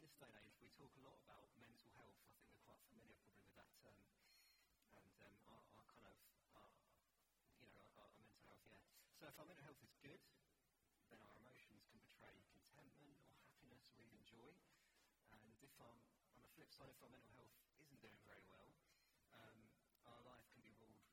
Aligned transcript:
in 0.00 0.08
this 0.08 0.16
day 0.16 0.32
and 0.32 0.40
age, 0.40 0.56
we 0.64 0.72
talk 0.80 0.88
a 0.96 1.04
lot 1.04 1.20
about 1.28 1.44
mental 1.60 1.92
health. 1.92 2.16
I 2.24 2.32
think 2.32 2.48
we're 2.48 2.64
quite 2.64 2.80
familiar 2.88 3.12
probably 3.20 3.44
with 3.44 3.52
that 3.60 3.68
term. 3.84 4.00
And 4.96 5.12
um, 5.28 5.36
our, 5.44 5.60
our, 5.76 5.84
kind 5.92 6.08
of, 6.08 6.16
our, 6.56 6.72
you 7.60 7.68
know, 7.68 7.76
our, 7.76 8.08
our, 8.08 8.08
mental 8.16 8.40
health, 8.48 8.64
yeah. 8.64 8.80
So 9.20 9.28
if 9.28 9.36
our 9.36 9.44
mental 9.44 9.60
health 9.60 9.76
is 9.84 9.92
good, 10.00 10.24
then 11.12 11.20
our 11.20 11.36
emotions 11.36 11.84
can 11.92 12.00
betray 12.00 12.32
contentment 12.48 13.20
or 13.28 13.36
happiness 13.44 13.92
or 13.92 14.00
even 14.00 14.24
joy. 14.24 14.48
And 15.36 15.52
if 15.60 15.76
our, 15.84 15.92
on 16.32 16.40
the 16.40 16.52
flip 16.56 16.72
side, 16.72 16.88
if 16.88 16.96
our 17.04 17.12
mental 17.12 17.36
health 17.36 17.52
isn't 17.76 18.00
doing 18.00 18.16
very 18.24 18.40
well, 18.48 18.72
um, 19.36 19.68
our 20.08 20.24
life 20.24 20.48
can 20.48 20.64
be 20.64 20.72
ruled 20.80 20.96
with 20.96 21.12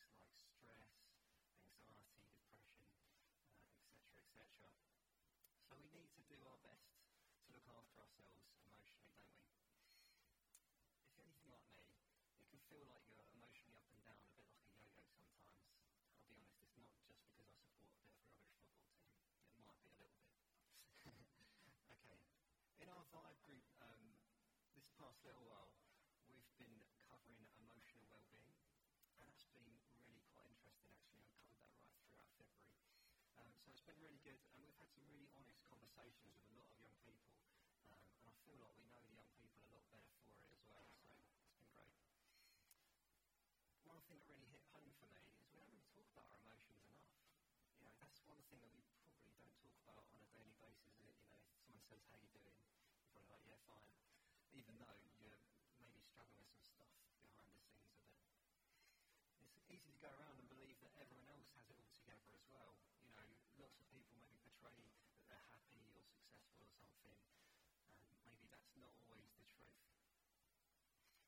things 0.00 0.16
like 0.16 0.32
stress, 0.32 1.12
anxiety, 1.60 2.08
depression, 2.08 2.24
etc., 2.40 2.88
uh, 4.08 4.16
etc. 4.16 4.72
Et 5.52 5.60
so 5.68 5.76
we 5.76 5.92
need 5.92 6.08
to 6.16 6.24
do 6.24 6.40
our 6.48 6.56
best 6.64 6.93
ourselves 8.20 8.54
emotionally, 8.62 9.14
don't 9.18 9.34
we? 9.34 9.50
If 11.02 11.14
you're 11.14 11.26
anything 11.26 11.50
like 11.50 11.66
me, 11.74 11.88
it 12.38 12.46
can 12.50 12.60
feel 12.70 12.84
like 12.86 13.02
you're 13.10 13.24
emotionally 13.34 13.74
up 13.78 13.88
and 13.90 14.00
down, 14.04 14.22
a 14.22 14.34
bit 14.38 14.46
like 14.46 14.62
a 14.62 14.68
yo-yo 14.70 15.06
sometimes. 15.18 15.58
I'll 16.14 16.28
be 16.28 16.34
honest, 16.38 16.60
it's 16.62 16.76
not 16.78 16.90
just 16.94 17.02
because 17.02 17.18
I 17.18 17.26
support 17.26 17.50
a 17.50 17.58
bit 17.58 17.90
of 17.90 17.90
a 17.90 17.98
rubbish 17.98 17.98
football 17.98 18.30
team. 18.54 19.02
It 19.58 19.64
might 19.66 19.80
be 19.82 19.90
a 19.90 19.98
little 19.98 20.18
bit. 20.20 20.34
okay. 21.94 22.18
In 22.82 22.88
our 22.92 23.04
Vibe 23.10 23.40
group 23.46 23.66
um, 23.82 24.04
this 24.74 24.86
past 24.98 25.22
little 25.26 25.46
while, 25.46 25.72
we've 26.30 26.50
been 26.58 26.74
covering 27.02 27.42
emotional 27.58 28.04
well-being, 28.06 28.54
and 29.18 29.26
that's 29.26 29.46
been 29.50 29.66
really 30.06 30.22
quite 30.30 30.46
interesting 30.50 30.90
actually. 30.90 31.18
I 31.18 31.34
covered 31.38 31.58
that 31.58 31.74
right 31.78 31.94
throughout 32.04 32.26
February. 32.34 32.66
Um, 33.38 33.50
so 33.62 33.70
it's 33.70 33.84
been 33.86 33.98
really 34.02 34.20
good, 34.22 34.38
and 34.54 34.58
we've 34.62 34.76
had 34.78 34.90
some 34.90 35.04
really 35.10 35.28
honest 35.34 35.62
conversations 35.66 36.34
with 36.38 36.50
a 36.54 36.56
lot 36.58 36.70
of 36.70 36.76
young 36.82 36.94
people, 37.02 37.38
um, 37.90 38.04
and 38.20 38.26
I 38.30 38.33
feel 38.44 38.60
like 38.60 38.76
we 38.76 38.84
know 38.92 39.00
the 39.00 39.16
young 39.16 39.32
people 39.40 39.64
a 39.64 39.72
lot 39.72 39.88
better 39.88 40.12
for 40.20 40.36
it 40.44 40.52
as 40.52 40.60
well, 40.68 40.84
so 40.92 41.08
it's 41.16 41.48
been 41.48 41.64
great. 41.72 41.96
One 43.88 44.00
thing 44.04 44.20
that 44.20 44.28
really 44.28 44.48
hit 44.52 44.64
home 44.68 44.92
for 45.00 45.08
me 45.08 45.24
is 45.32 45.40
we 45.48 45.56
don't 45.56 45.72
really 45.72 45.88
talk 45.96 46.12
about 46.12 46.28
our 46.28 46.44
emotions 46.44 46.92
enough. 46.92 47.24
You 47.80 47.88
know, 47.88 47.96
that's 47.96 48.20
one 48.28 48.44
thing 48.52 48.60
that 48.60 48.72
we 48.76 48.84
probably 48.84 49.32
don't 49.32 49.56
talk 49.56 49.76
about 49.80 50.04
on 50.12 50.20
a 50.20 50.28
daily 50.36 50.56
basis. 50.60 50.92
It? 51.00 51.16
You 51.16 51.32
know, 51.32 51.40
if 51.48 51.56
someone 51.64 51.84
says, 51.88 52.04
how 52.12 52.20
you 52.20 52.28
doing? 52.36 52.60
You're 53.00 53.08
probably 53.08 53.32
like, 53.32 53.48
yeah, 53.48 53.60
fine. 53.64 53.88
Even 54.52 54.76
though 54.76 54.92
you're 55.24 55.40
maybe 55.80 56.04
struggling 56.04 56.44
with 56.44 56.52
some 56.52 56.68
stuff 56.68 56.92
behind 57.00 57.24
the 57.24 57.32
scenes 57.32 57.64
of 57.64 57.80
it. 57.80 57.96
It's 59.40 59.72
easy 59.72 59.88
to 59.88 60.00
go 60.04 60.12
around 60.20 60.36
and 60.36 60.48
believe 60.52 60.76
that 60.84 60.92
everyone 61.00 61.28
else 61.32 61.48
has 61.56 61.64
it 61.72 61.80
all 61.80 61.88
together 61.96 62.28
as 62.36 62.44
well. 62.52 62.76
You 63.00 63.08
know, 63.16 63.24
lots 63.56 63.80
of 63.80 63.88
people 63.88 64.12
maybe 64.20 64.36
portray 64.44 64.76
that 64.84 65.24
they're 65.32 65.48
happy 65.50 65.80
or 65.96 66.04
successful 66.04 66.60
or 66.62 66.70
something, 66.76 67.16
not 68.84 69.00
always 69.08 69.32
the 69.40 69.48
truth. 69.48 69.80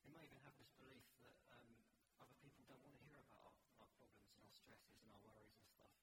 We 0.04 0.12
may 0.12 0.28
even 0.28 0.40
have 0.44 0.52
this 0.60 0.68
belief 0.76 1.08
that 1.24 1.40
um, 1.48 1.72
other 2.20 2.36
people 2.44 2.60
don't 2.68 2.84
want 2.84 2.92
to 2.92 3.02
hear 3.08 3.16
about 3.16 3.48
our, 3.48 3.56
our, 3.80 3.90
problems 3.96 4.28
and 4.36 4.44
our 4.44 4.52
stresses 4.52 5.00
and 5.00 5.08
our 5.08 5.24
worries 5.24 5.56
and 5.56 5.68
stuff. 5.72 5.96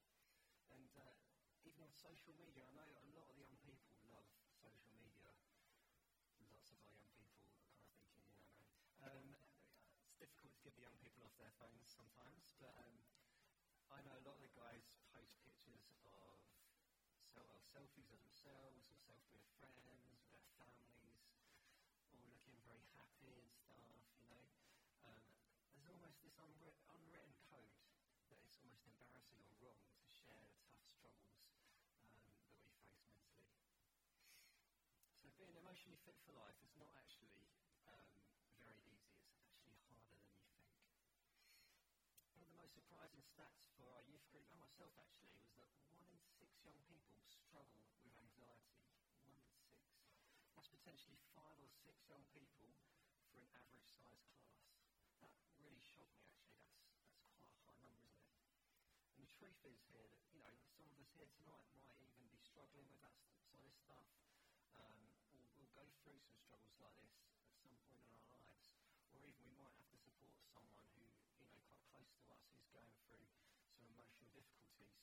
And 0.74 0.90
uh, 0.98 1.14
even 1.62 1.78
on 1.86 1.94
social 1.94 2.34
media, 2.42 2.66
I 2.66 2.74
know 2.74 2.90
a 2.90 3.10
lot 3.14 3.30
of 3.30 3.38
the 3.38 3.46
young 3.46 3.54
people 3.62 3.86
love 4.10 4.26
social 4.58 4.98
media. 4.98 5.30
Lots 6.50 6.74
of 6.74 6.82
our 6.82 6.98
young 6.98 7.14
people 7.14 7.46
are 7.46 7.62
kind 7.62 7.78
of 7.78 7.94
thinking, 8.02 8.34
you 8.34 8.34
know, 8.34 8.50
um, 9.06 9.38
it's 10.10 10.18
difficult 10.18 10.58
to 10.58 10.62
get 10.66 10.74
the 10.74 10.90
young 10.90 10.98
people 11.06 11.22
off 11.22 11.38
their 11.38 11.54
phones 11.62 11.86
sometimes, 11.86 12.58
but 12.58 12.74
um, 12.82 12.98
I 13.94 14.02
know 14.02 14.18
a 14.18 14.26
lot 14.26 14.42
of 14.42 14.44
the 14.44 14.54
guys 14.58 14.90
post 15.14 15.38
pictures 15.46 15.86
of 16.02 16.34
selfies 17.74 18.06
of 18.06 18.22
themselves 18.22 18.86
or 18.86 18.98
selfies 19.02 19.34
with 19.34 19.50
friends, 19.58 20.22
with 20.30 20.30
their 20.30 20.46
families, 20.62 21.26
all 22.70 22.73
happy 22.92 23.32
and 23.40 23.48
stuff, 23.56 23.88
you 24.20 24.28
know. 24.28 24.44
Um, 25.08 25.20
there's 25.72 25.88
almost 25.88 26.20
this 26.20 26.36
unwritten, 26.36 26.84
unwritten 26.92 27.34
code 27.48 27.72
that 28.28 28.40
it's 28.44 28.58
almost 28.60 28.84
embarrassing 28.84 29.40
or 29.48 29.56
wrong 29.64 29.88
to 30.04 30.10
share 30.12 30.44
the 30.44 30.52
tough 30.68 30.84
struggles 30.92 31.48
um, 32.04 32.20
that 32.28 32.28
we 32.28 32.44
face 32.60 33.00
mentally. 33.08 33.56
So 35.22 35.32
being 35.40 35.56
emotionally 35.56 36.00
fit 36.04 36.20
for 36.28 36.36
life 36.36 36.60
is 36.60 36.76
not 36.76 36.92
actually 37.00 37.48
um, 37.88 38.04
very 38.60 38.84
easy. 38.90 39.16
It's 39.16 39.40
actually 39.40 39.80
harder 39.80 40.04
than 40.04 40.20
you 40.20 40.36
think. 40.44 40.60
One 42.36 42.44
of 42.44 42.50
the 42.52 42.60
most 42.60 42.74
surprising 42.76 43.24
stats 43.24 43.64
for 43.80 43.88
our 43.96 44.04
youth 44.10 44.26
group, 44.34 44.44
and 44.52 44.60
myself 44.60 44.92
actually, 45.00 45.32
was 45.40 45.48
that 45.56 45.72
one 45.88 46.04
in 46.12 46.20
six 46.36 46.52
young 46.68 46.80
people 46.90 47.16
struggle 47.32 47.88
with 48.04 48.12
anxiety. 48.20 48.76
One 49.24 49.40
in 49.40 49.48
six. 49.64 49.84
That's 50.64 50.80
potentially 50.80 51.20
five 51.36 51.60
or 51.60 51.68
six 51.84 52.08
young 52.08 52.24
people 52.32 52.72
for 53.28 53.36
an 53.36 53.52
average 53.52 53.84
sized 54.00 54.24
class. 54.32 54.64
That 55.20 55.36
really 55.60 55.84
shocked 55.84 56.24
me 56.24 56.32
actually. 56.40 56.72
That's, 56.80 57.04
that's 57.20 57.28
quite 57.36 57.52
a 57.52 57.84
high 57.84 57.84
number, 57.84 58.08
isn't 58.08 58.32
it? 58.32 58.40
And 59.12 59.28
the 59.28 59.32
truth 59.36 59.60
is 59.68 59.76
here 59.92 60.08
that, 60.08 60.24
you 60.32 60.40
know, 60.40 60.56
some 60.72 60.88
of 60.88 60.96
us 61.04 61.12
here 61.20 61.28
tonight 61.36 61.68
might 61.84 62.00
even 62.00 62.32
be 62.32 62.40
struggling 62.40 62.88
with 62.88 63.04
that 63.04 63.20
sort 63.52 63.68
of 63.68 63.76
stuff. 63.76 64.08
Um, 64.80 65.04
or 65.36 65.52
we'll 65.60 65.76
go 65.76 65.84
through 66.00 66.16
some 66.24 66.40
struggles 66.40 66.80
like 66.80 66.96
this 67.04 67.12
at 67.12 67.28
some 67.60 67.76
point 67.84 67.84
in 67.84 68.00
our 68.08 68.24
lives. 68.24 68.72
Or 69.12 69.20
even 69.28 69.44
we 69.44 69.60
might 69.60 69.76
have 69.76 69.92
to 69.92 70.00
support 70.00 70.32
someone 70.48 70.88
who, 70.96 71.04
you 71.44 71.44
know, 71.44 71.60
quite 71.68 71.84
close 71.92 72.08
to 72.08 72.24
us 72.32 72.40
who's 72.56 72.72
going 72.72 72.96
through 73.04 73.28
some 73.68 73.84
emotional 73.92 74.32
difficulties. 74.32 74.96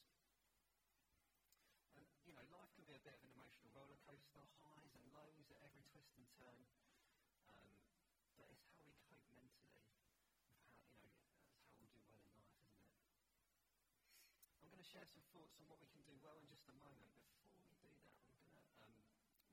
And, 1.93 2.09
you 2.25 2.33
know, 2.33 2.49
life 2.49 2.73
can 2.73 2.89
be 2.89 2.97
a 2.97 3.05
bit 3.05 3.13
of 3.13 3.21
an 3.29 3.37
emotional 3.37 3.69
roller 3.77 4.01
coaster, 4.09 4.41
highs 4.65 4.97
and 4.97 5.05
lows 5.13 5.51
at 5.51 5.59
every 5.67 5.85
twist 5.91 6.15
and 6.17 6.27
turn. 6.39 6.61
Um, 7.51 7.67
but 8.39 8.47
it's 8.51 8.65
how 8.71 8.81
we 8.87 8.95
cope 9.05 9.27
mentally. 9.35 9.51
How, 10.47 10.55
you 11.03 11.11
know, 11.11 11.19
that's 11.51 11.67
how 11.69 11.77
we'll 11.79 11.91
do 11.93 12.01
well 12.07 12.25
in 12.25 12.25
life, 12.25 12.39
isn't 12.39 12.57
it? 12.57 13.11
I'm 14.63 14.71
going 14.71 14.80
to 14.80 14.80
share 14.91 15.07
some 15.07 15.23
thoughts 15.31 15.55
on 15.55 15.71
what 15.71 15.79
we 15.79 15.87
can 15.95 16.03
do 16.03 16.19
well 16.19 16.35
in 16.35 16.51
just 16.51 16.67
a 16.67 16.75
moment. 16.75 17.15
Before 17.47 17.63
we 17.63 17.79
do 17.79 17.95
that, 17.95 18.11
I'm 18.11 18.27
going 18.43 18.59
to 18.59 18.67
um, 18.83 18.99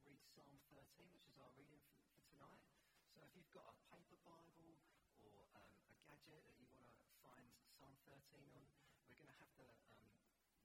read 0.02 0.18
Psalm 0.34 0.58
13, 0.74 1.14
which 1.14 1.30
is 1.30 1.38
our 1.38 1.54
reading 1.54 1.78
for, 1.94 2.02
for 2.10 2.26
tonight. 2.26 2.66
So 3.14 3.22
if 3.22 3.30
you've 3.38 3.54
got 3.54 3.70
a 3.70 3.78
paper 3.94 4.18
Bible 4.26 4.82
or 5.22 5.46
um, 5.54 5.78
a 5.94 5.98
gadget 6.10 6.42
that 6.50 6.58
you 6.58 6.66
want 6.74 6.90
to 6.90 7.14
find 7.22 7.46
Psalm 7.78 7.94
13 8.10 8.50
on, 8.50 8.66
we're 9.06 9.22
going 9.22 9.30
to 9.30 9.38
have 9.38 9.54
the, 9.62 9.70
um, 9.94 10.10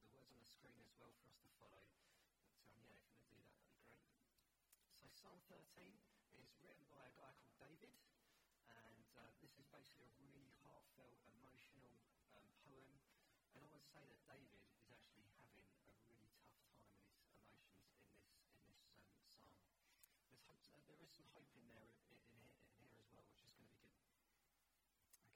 the 0.01 0.09
words 0.09 0.33
on 0.33 0.41
the 0.41 0.49
screen 0.49 0.81
as 0.81 0.97
well 0.97 1.13
for 1.21 1.29
us 1.29 1.37
to 1.45 1.53
follow. 1.61 1.85
But 1.93 2.09
um, 2.65 2.81
yeah, 2.81 2.97
if 2.97 3.05
you 3.05 3.13
want 3.13 3.29
to 3.29 3.29
do 3.29 3.37
that, 3.45 3.53
that'd 3.61 3.77
be 3.77 3.85
great. 3.85 4.09
So 5.05 5.13
Psalm 5.13 5.37
13 5.53 5.61
is 6.41 6.49
written 6.65 6.89
by 6.89 7.05
a 7.05 7.13
guy 7.21 7.29
called 7.45 7.61
David, 7.61 7.93
and 8.73 9.05
uh, 9.21 9.37
this 9.45 9.53
is 9.61 9.69
basically 9.69 10.09
a 10.09 10.17
really 10.17 10.49
heartfelt, 10.65 11.21
emotional 11.29 11.93
um, 12.33 12.49
poem. 12.65 12.97
And 13.53 13.61
I 13.61 13.69
would 13.69 13.85
say 13.85 14.01
that 14.09 14.17
David 14.25 14.65
is 14.81 14.89
actually 14.89 15.25
having 15.29 15.45
a 15.45 15.53
really 15.53 15.77
tough 15.85 16.01
time 16.09 16.25
with 16.25 16.33
his 16.41 16.49
emotions 16.49 16.89
in 17.37 17.53
this 17.53 17.69
in 18.57 18.65
this 18.65 18.81
um, 18.97 19.13
psalm. 19.29 19.57
There's 20.29 20.41
hope, 20.49 20.65
uh, 20.73 20.81
there 20.89 21.01
is 21.05 21.13
some 21.13 21.29
hope 21.37 21.53
in 21.53 21.65
there 21.69 21.85
in, 21.85 21.97
in, 22.09 22.17
in, 22.33 22.41
here, 22.49 22.65
in 22.81 22.85
here 22.89 23.01
as 23.05 23.13
well, 23.13 23.29
which 23.29 23.45
is 23.45 23.53
going 23.53 23.69
to 23.69 23.77
be 23.77 23.85
good. 23.85 24.01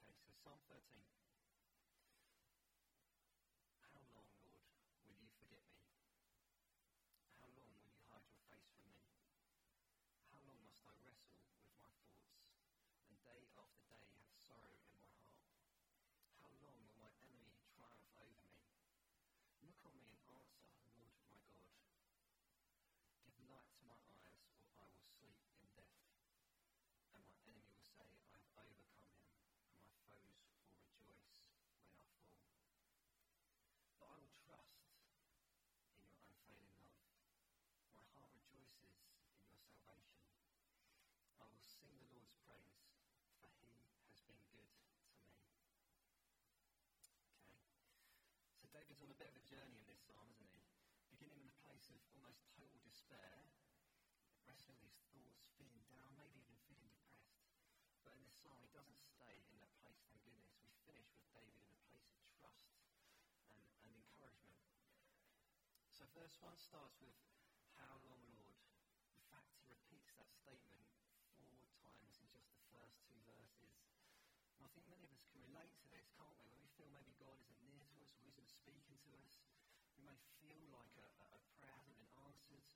Okay, 0.01 0.17
so 0.17 0.36
Psalm 0.47 0.63
13. 0.71 1.03
How 3.83 3.99
long, 4.15 4.31
Lord, 4.47 4.71
will 5.03 5.19
you 5.19 5.27
forget 5.43 5.67
me? 5.75 5.83
How 7.35 7.51
long 7.51 7.67
will 7.75 7.91
you 7.91 7.99
hide 8.07 8.31
your 8.31 8.39
face 8.47 8.71
from 8.79 8.87
me? 8.95 9.11
How 10.31 10.39
long 10.47 10.63
must 10.63 10.87
I 10.87 10.95
wrestle 11.03 11.35
with 11.35 11.51
my 11.51 11.67
thoughts 11.75 12.15
and 13.11 13.19
day 13.27 13.51
after 13.59 13.91
day 13.91 14.07
have 14.23 14.39
sorrow 14.39 14.71
in 14.71 14.87
my 14.87 15.03
heart? 15.19 15.35
How 16.39 16.55
long 16.63 16.79
will 16.79 16.95
my 16.95 17.11
enemy 17.27 17.59
triumph 17.75 18.15
over 18.15 18.47
me? 18.47 18.71
Look 19.67 19.83
on 19.83 19.99
me 19.99 20.15
and 20.15 20.31
answer, 20.31 20.63
Lord 20.95 21.11
my 21.27 21.43
God. 21.51 21.75
Give 23.27 23.35
light 23.51 23.67
to 23.75 23.83
my 23.83 23.99
eyes, 24.15 24.47
or 24.63 24.79
I 24.79 24.95
will 24.95 25.11
sleep 25.11 25.43
in 25.59 25.67
death. 25.75 26.07
And 27.11 27.19
my 27.27 27.35
enemy 27.35 27.67
will 27.67 27.83
say, 27.83 27.99
I 27.99 28.15
have 28.15 28.23
overcome 28.31 28.71
him, 28.79 28.95
and 29.67 29.75
my 29.83 29.91
foes 30.07 30.39
will 30.39 30.71
rejoice 30.87 31.35
when 31.43 31.51
I 31.51 31.75
fall. 31.83 32.55
But 33.99 34.07
I 34.07 34.17
will 34.23 34.31
trust 34.47 34.79
in 35.91 36.07
your 36.07 36.15
unfailing 36.23 36.79
love. 36.79 37.03
My 37.91 38.07
heart 38.15 38.31
rejoices 38.39 38.95
in 39.51 39.59
your 39.67 39.75
salvation. 39.83 40.47
I 41.43 41.47
will 41.51 41.67
sing 41.67 41.91
the 41.99 42.07
Lord's 42.15 42.39
praise, 42.47 42.87
for 43.43 43.51
he 43.59 43.75
has 44.07 44.23
been 44.23 44.41
good 44.47 44.71
to 44.71 44.87
me. 44.87 45.11
Okay? 48.71 48.86
So 48.86 48.86
David's 48.97 49.05
on 49.05 49.13
a 49.13 49.21
bit 49.21 49.29
of 49.29 49.37
a 49.37 49.45
journey 49.45 49.77
in 49.77 49.85
this 49.85 50.01
psalm, 50.09 50.25
isn't 50.33 50.49
he? 50.57 50.65
Beginning 51.13 51.45
in 51.45 51.53
a 51.53 51.59
place 51.61 51.85
of 51.93 52.01
almost 52.17 52.49
total 52.57 52.81
despair, 52.81 53.45
wrestling 54.49 54.81
with 54.81 54.89
these 54.89 55.05
thoughts, 55.13 55.45
feeling 55.61 55.85
down, 55.93 56.17
maybe 56.17 56.41
even 56.41 56.57
feeling 56.65 56.89
depressed. 56.89 57.45
But 58.09 58.17
in 58.17 58.25
this 58.25 58.41
psalm, 58.41 58.57
he 58.65 58.73
doesn't 58.73 58.97
stay 58.97 59.45
in 59.53 59.61
that 59.61 59.77
place, 59.85 60.01
thank 60.09 60.25
goodness. 60.25 60.49
We 60.65 60.73
finish 60.89 61.13
with 61.13 61.29
David 61.29 61.61
in 61.61 61.77
a 61.77 61.85
place 61.93 62.09
of 62.09 62.25
trust 62.41 62.73
and, 63.53 63.61
and 63.85 63.93
encouragement 64.01 64.57
So 65.93 66.09
verse 66.17 66.41
1 66.41 66.57
starts 66.57 66.97
with, 66.97 67.21
How 67.77 68.01
long, 68.09 68.25
Lord? 68.33 68.57
In 69.13 69.21
fact, 69.29 69.53
he 69.61 69.69
repeats 69.69 70.17
that 70.17 70.33
statement 70.33 70.89
four 71.37 71.69
times 71.85 72.17
in 72.17 72.33
just 72.33 72.49
the 72.49 72.65
first 72.73 73.05
two 73.05 73.21
verses. 73.29 73.77
And 74.57 74.65
I 74.65 74.73
think 74.73 74.89
many 74.89 75.05
of 75.05 75.13
us 75.13 75.29
can 75.29 75.45
relate 75.45 75.77
to 75.85 75.89
this, 75.93 76.09
can't 76.17 76.33
we? 76.41 76.49
When 76.49 76.65
we 76.65 76.73
feel 76.81 76.89
maybe 76.97 77.13
God 77.21 77.37
isn't 77.45 77.61
near 77.61 77.85
to 77.93 77.97
us 78.01 78.17
or 78.17 78.25
isn't 78.25 78.47
speaking 78.67 78.99
to 78.99 79.15
us, 79.15 79.31
we 79.95 80.03
may 80.03 80.19
feel 80.43 80.67
like 80.75 80.91
a, 80.99 81.07
a 81.23 81.39
prayer 81.55 81.71
hasn't 81.71 82.03
been 82.03 82.11
answered, 82.27 82.67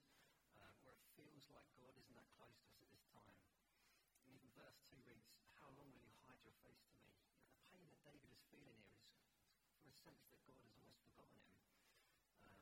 um, 0.63 0.71
or 0.87 0.95
it 0.95 1.03
feels 1.19 1.51
like 1.51 1.67
God 1.83 1.99
isn't 1.99 2.15
that 2.15 2.31
close 2.39 2.55
to 2.63 2.71
us 2.71 2.79
at 2.79 2.87
this 2.95 3.03
time. 3.11 3.35
And 4.23 4.31
even 4.31 4.55
verse 4.55 4.79
2 4.87 5.03
reads, 5.03 5.27
How 5.59 5.67
long 5.75 5.91
will 5.91 6.07
you 6.07 6.15
hide 6.23 6.39
your 6.47 6.55
face 6.63 6.79
to 6.95 6.95
me? 7.03 7.11
You 7.11 7.43
know, 7.43 7.51
the 7.59 7.67
pain 7.75 7.91
that 7.91 7.99
David 8.07 8.31
is 8.31 8.39
feeling 8.55 8.79
here 8.87 9.03
is 9.67 9.75
from 9.83 9.91
a 9.91 9.99
sense 9.99 10.23
that 10.31 10.47
God 10.47 10.63
has 10.63 10.71
almost 10.79 11.03
forgotten 11.03 11.43
him. 11.43 11.59
Um, 12.39 12.55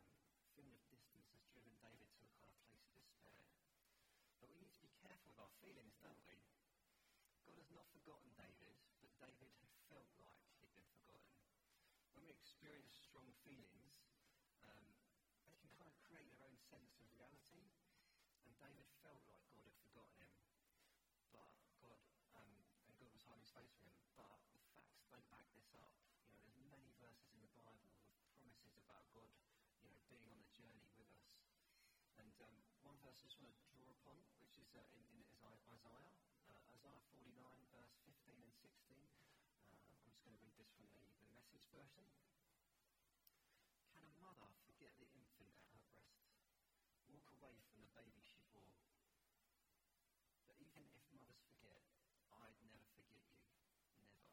feeling 0.56 0.72
of 0.72 0.88
distance 0.88 1.28
has 1.36 1.44
driven 1.52 1.76
David 1.84 2.08
to 2.08 2.24
a 2.24 2.32
kind 2.40 2.48
of 2.48 2.64
place 2.64 2.88
of 2.96 2.96
despair. 2.96 3.44
But 4.40 4.48
we 4.48 4.56
need 4.56 4.72
to 4.72 4.80
be 4.80 4.88
careful 5.04 5.28
with 5.28 5.36
our 5.44 5.52
feelings, 5.60 6.00
don't 6.00 6.24
we? 6.24 6.40
God 7.44 7.60
has 7.60 7.68
not 7.76 7.92
forgotten 7.92 8.32
David, 8.40 8.72
but 9.04 9.12
David 9.20 9.52
had 9.60 9.68
felt 9.92 10.08
like 10.16 10.40
he'd 10.64 10.72
been 10.72 10.88
forgotten. 10.96 11.36
When 12.16 12.24
we 12.24 12.32
experience 12.68 13.00
strong 13.00 13.32
feelings, 13.48 13.96
um, 14.68 14.84
they 15.48 15.56
can 15.56 15.72
kind 15.72 15.88
of 15.88 15.96
create 16.04 16.28
their 16.28 16.44
own 16.44 16.60
sense 16.68 16.92
of 17.00 17.00
reality. 17.08 17.64
And 18.44 18.52
David 18.60 18.84
felt 19.00 19.24
like 19.24 19.40
God 19.48 19.64
had 19.64 19.72
forgotten 19.80 20.20
him, 20.20 20.36
but 21.32 21.48
God, 21.80 21.96
um, 22.36 22.52
and 22.84 22.92
God 23.00 23.08
was 23.16 23.24
hiding 23.24 23.40
his 23.40 23.48
face 23.56 23.72
from 23.80 23.88
him. 23.88 24.04
But 24.20 24.36
the 24.52 24.60
facts 24.76 25.00
don't 25.08 25.24
back 25.32 25.48
this 25.56 25.72
up. 25.80 25.96
You 26.28 26.36
know, 26.36 26.44
there's 26.44 26.60
many 26.68 26.92
verses 27.00 27.32
in 27.32 27.40
the 27.40 27.48
Bible 27.56 27.88
with 27.88 28.04
promises 28.36 28.76
about 28.76 29.08
God, 29.16 29.32
you 29.80 29.88
know, 29.88 30.04
being 30.12 30.28
on 30.28 30.36
the 30.36 30.52
journey 30.52 30.84
with 31.00 31.08
us. 31.16 31.40
And 32.20 32.36
um, 32.44 32.52
one 32.84 33.00
verse 33.00 33.24
I 33.24 33.32
just 33.32 33.40
want 33.40 33.56
to 33.56 33.64
draw 33.72 33.88
upon, 33.96 34.20
which 34.44 34.60
is 34.60 34.68
uh, 34.76 34.84
in, 34.92 35.08
in 35.08 35.24
Isaiah, 35.72 36.12
uh, 36.52 36.68
Isaiah 36.76 37.00
49, 37.16 37.32
verse 37.72 37.96
15 38.04 38.44
and 38.44 38.52
16. 38.60 39.08
Uh, 39.72 39.88
I'm 39.88 40.12
just 40.12 40.20
going 40.20 40.36
to 40.36 40.44
read 40.44 40.52
this 40.60 40.68
from 40.76 40.84
the, 40.92 41.00
the 41.24 41.28
message 41.32 41.64
version. 41.72 42.04
Can 43.92 44.04
a 44.04 44.12
mother 44.20 44.48
forget 44.64 44.94
the 44.96 45.08
infant 45.12 45.52
at 45.58 45.68
her 45.74 45.82
breast, 45.92 46.22
walk 47.10 47.27
away 47.38 47.54
from 47.70 47.78
the 47.78 47.92
baby 47.94 48.18
she 48.26 48.42
bore? 48.50 48.74
But 50.50 50.58
even 50.58 50.82
if 50.90 51.06
mothers 51.14 51.38
forget, 51.46 51.86
I'd 52.34 52.58
never 52.66 52.82
forget 52.98 53.22
you. 53.30 53.46
Never. 53.94 54.26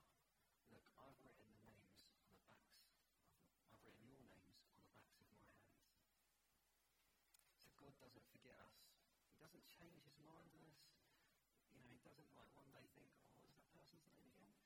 Look, 0.73 0.85
I've 0.97 1.19
written 1.21 1.45
the 1.45 1.61
names 1.61 1.93
on 2.01 2.09
the 2.33 2.41
backs. 2.49 2.81
I've, 3.69 3.85
written 3.85 4.09
your 4.09 4.25
names 4.25 4.57
on 4.57 4.73
the 4.73 4.89
backs 4.89 5.13
of 5.13 5.21
my 5.29 5.37
hands. 5.37 5.69
So 7.61 7.69
God 7.77 7.93
doesn't 8.01 8.25
forget 8.33 8.57
us. 8.57 8.73
He 9.29 9.37
doesn't 9.37 9.69
change 9.69 10.01
his 10.01 10.17
mind 10.25 10.49
on 10.57 10.65
us. 10.73 10.89
You 11.69 11.77
know, 11.77 11.85
he 11.93 12.01
doesn't 12.01 12.33
like 12.33 12.49
one 12.57 12.73
day 12.73 12.89
think, 12.97 13.13
oh, 13.29 13.45
was 13.45 13.53
that 13.53 13.69
person's 13.69 14.09
name 14.17 14.33
again? 14.33 14.57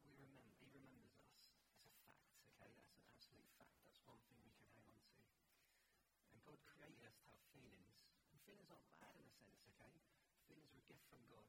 We 0.00 0.16
remember, 0.16 0.56
he 0.64 0.72
remembers 0.72 1.20
us. 1.20 1.52
It's 1.76 1.92
a 1.92 2.00
fact, 2.08 2.32
okay? 2.56 2.72
That's 2.72 2.96
an 2.96 3.04
absolute 3.12 3.52
fact. 3.60 3.76
That's 3.84 4.00
one 4.08 4.20
thing 4.24 4.40
we 4.40 4.56
can 4.56 4.64
hang 4.72 4.88
on 4.88 5.04
to. 5.12 5.20
And 6.32 6.40
God 6.46 6.56
created 6.64 7.04
us 7.04 7.18
to 7.24 7.28
have 7.28 7.44
feelings. 8.44 8.68
Aren't 8.68 8.84
bad 9.00 9.16
in 9.16 9.24
a 9.24 9.32
sense, 9.32 9.64
okay? 9.72 9.92
Feelings 10.48 10.68
are 10.76 10.80
a 10.80 10.86
gift 10.88 11.04
from 11.08 11.24
God. 11.32 11.48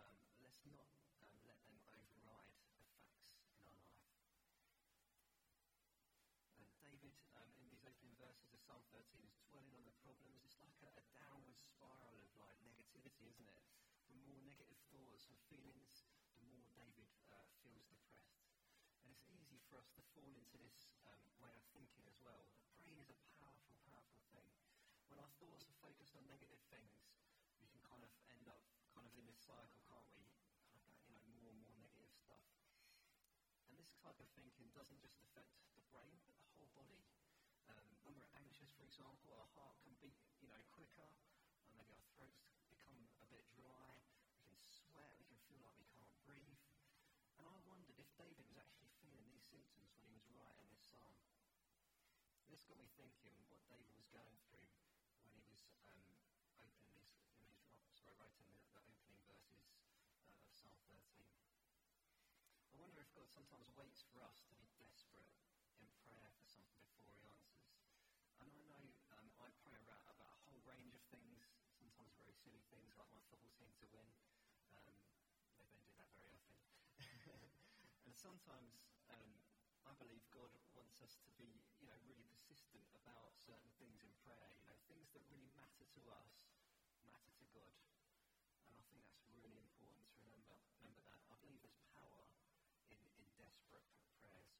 Um, 0.00 0.16
let's 0.40 0.64
not 0.72 0.88
um, 1.20 1.36
let 1.44 1.60
them 1.68 1.76
override 1.92 2.48
the 2.56 2.64
facts 2.80 3.12
in 3.52 3.60
our 3.60 3.68
life. 3.68 3.84
And 6.56 6.68
David, 6.80 7.12
um, 7.36 7.52
in 7.60 7.68
these 7.68 7.84
opening 7.84 8.16
verses 8.16 8.48
of 8.56 8.60
Psalm 8.64 8.80
13, 8.96 9.20
is 9.28 9.36
dwelling 9.52 9.76
on 9.76 9.84
the 9.84 9.96
problems. 10.00 10.40
It's 10.48 10.56
like 10.56 10.80
a, 10.80 10.90
a 10.96 11.04
downward 11.12 11.60
spiral 11.60 12.16
of 12.24 12.32
like 12.40 12.56
negativity, 12.64 13.28
isn't 13.28 13.48
it? 13.48 13.60
The 14.08 14.16
more 14.24 14.40
negative 14.48 14.80
thoughts 14.88 15.28
and 15.28 15.36
feelings, 15.52 16.08
the 16.40 16.44
more 16.48 16.64
David 16.72 17.12
uh, 17.28 17.44
feels 17.60 17.84
depressed. 17.84 18.48
And 19.04 19.12
it's 19.12 19.28
easy 19.28 19.60
for 19.68 19.76
us 19.76 19.92
to 20.00 20.02
fall 20.16 20.32
into 20.32 20.56
this 20.56 20.88
um, 21.04 21.20
way 21.36 21.52
of 21.52 21.64
thinking 21.76 22.08
as 22.08 22.16
well. 22.24 22.48
The 22.64 22.80
brain 22.80 22.96
is 22.96 23.12
a 23.12 23.18
powerful, 23.36 23.76
powerful 23.84 24.24
thing. 24.32 24.48
When 25.14 25.22
our 25.22 25.38
thoughts 25.38 25.62
are 25.70 25.78
focused 25.78 26.18
on 26.18 26.26
negative 26.26 26.58
things, 26.74 27.06
we 27.62 27.70
can 27.70 27.78
kind 27.86 28.02
of 28.02 28.10
end 28.34 28.50
up 28.50 28.58
kind 28.90 29.06
of 29.06 29.14
in 29.14 29.22
this 29.30 29.38
cycle, 29.46 29.78
can't 29.86 30.10
we? 30.10 30.26
You 31.06 31.14
know, 31.14 31.22
more 31.38 31.54
and 31.54 31.62
more 31.62 31.78
negative 31.78 32.10
stuff. 32.18 32.42
And 33.70 33.78
this 33.78 33.94
type 34.02 34.18
of 34.18 34.26
thinking 34.34 34.74
doesn't 34.74 34.98
just 34.98 35.22
affect 35.22 35.54
the 35.78 35.86
brain, 35.94 36.18
but 36.26 36.34
the 36.42 36.50
whole 36.58 36.66
body. 36.74 37.06
Um, 37.70 37.94
when 38.02 38.18
we're 38.18 38.34
anxious, 38.42 38.74
for 38.74 38.82
example, 38.82 39.38
our 39.38 39.46
heart 39.54 39.78
can 39.86 39.94
beat, 40.02 40.18
you 40.42 40.50
know, 40.50 40.58
quicker, 40.74 41.06
or 41.06 41.72
maybe 41.78 41.94
our 41.94 42.06
throats 42.18 42.42
become 42.66 42.98
a 43.22 43.30
bit 43.30 43.46
dry, 43.54 43.94
we 44.50 44.58
can 44.58 44.66
sweat, 44.66 45.14
we 45.14 45.30
can 45.30 45.38
feel 45.46 45.62
like 45.62 45.78
we 45.78 45.86
can't 45.94 46.10
breathe. 46.26 46.58
And 47.38 47.46
I 47.46 47.54
wondered 47.62 48.02
if 48.02 48.10
David 48.18 48.50
was 48.50 48.58
actually 48.58 48.90
feeling 48.98 49.30
these 49.30 49.46
symptoms 49.46 49.94
when 49.94 50.10
he 50.10 50.18
was 50.18 50.26
writing 50.34 50.66
this 50.74 50.82
psalm. 50.90 51.14
This 52.50 52.66
got 52.66 52.82
me 52.82 52.90
thinking 52.94 53.34
what 53.50 53.62
David 53.70 53.94
was 53.98 54.06
going 54.14 54.38
through 54.46 54.53
um, 55.90 56.02
opening 56.62 56.94
these, 56.98 57.18
in 57.38 57.46
his, 57.50 57.82
sorry, 57.98 58.14
writing 58.20 58.46
the, 58.46 58.58
the 58.74 58.82
opening 58.86 59.18
verses 59.26 59.66
uh, 60.22 60.46
of 60.46 60.52
Psalm 60.54 60.78
13. 60.90 61.00
I 62.70 62.74
wonder 62.78 63.02
if 63.02 63.10
God 63.14 63.28
sometimes 63.30 63.66
waits 63.74 64.06
for 64.14 64.22
us 64.22 64.42
to 64.46 64.54
be 64.58 64.70
desperate 64.78 65.30
in 65.82 65.86
prayer 66.06 66.30
for 66.38 66.46
something 66.46 66.78
before 66.86 67.10
He 67.18 67.26
answers. 67.26 67.74
And 68.42 68.50
I 68.50 68.58
know 68.70 68.82
um, 69.14 69.26
I 69.42 69.50
pray 69.62 69.76
about, 69.82 70.02
about 70.10 70.34
a 70.34 70.40
whole 70.46 70.62
range 70.66 70.94
of 70.94 71.02
things, 71.10 71.42
sometimes 71.74 72.14
very 72.18 72.34
silly 72.38 72.62
things 72.70 72.94
like 72.94 73.10
my 73.10 73.22
football 73.30 73.52
team 73.58 73.70
to 73.82 73.86
win. 73.90 74.08
Um, 74.74 74.94
they 75.58 75.66
don't 75.66 75.82
do 75.82 75.94
that 75.98 76.10
very 76.14 76.30
often. 76.32 76.58
and 78.06 78.14
sometimes 78.14 78.78
um, 79.10 79.30
I 79.84 79.92
believe 79.98 80.22
God 80.30 80.50
us 81.04 81.20
to 81.20 81.28
be, 81.36 81.60
you 81.84 81.86
know, 81.92 82.00
really 82.08 82.24
persistent 82.32 82.88
about 82.96 83.36
certain 83.36 83.68
things 83.76 84.00
in 84.00 84.08
prayer. 84.24 84.48
You 84.56 84.64
know, 84.64 84.72
things 84.88 85.12
that 85.12 85.20
really 85.28 85.52
matter 85.52 85.84
to 85.84 86.00
us 86.16 86.32
matter 87.04 87.28
to 87.36 87.46
God. 87.52 87.76
And 88.72 88.80
I 88.80 88.84
think 88.88 89.04
that's 89.04 89.28
really 89.36 89.60
important 89.60 90.08
to 90.08 90.16
remember. 90.24 90.56
Remember 90.80 91.04
that. 91.04 91.20
I 91.28 91.36
believe 91.44 91.60
there's 91.60 91.84
power 91.92 92.24
in, 92.88 92.96
in 93.20 93.28
desperate 93.36 93.84
prayers. 94.16 94.56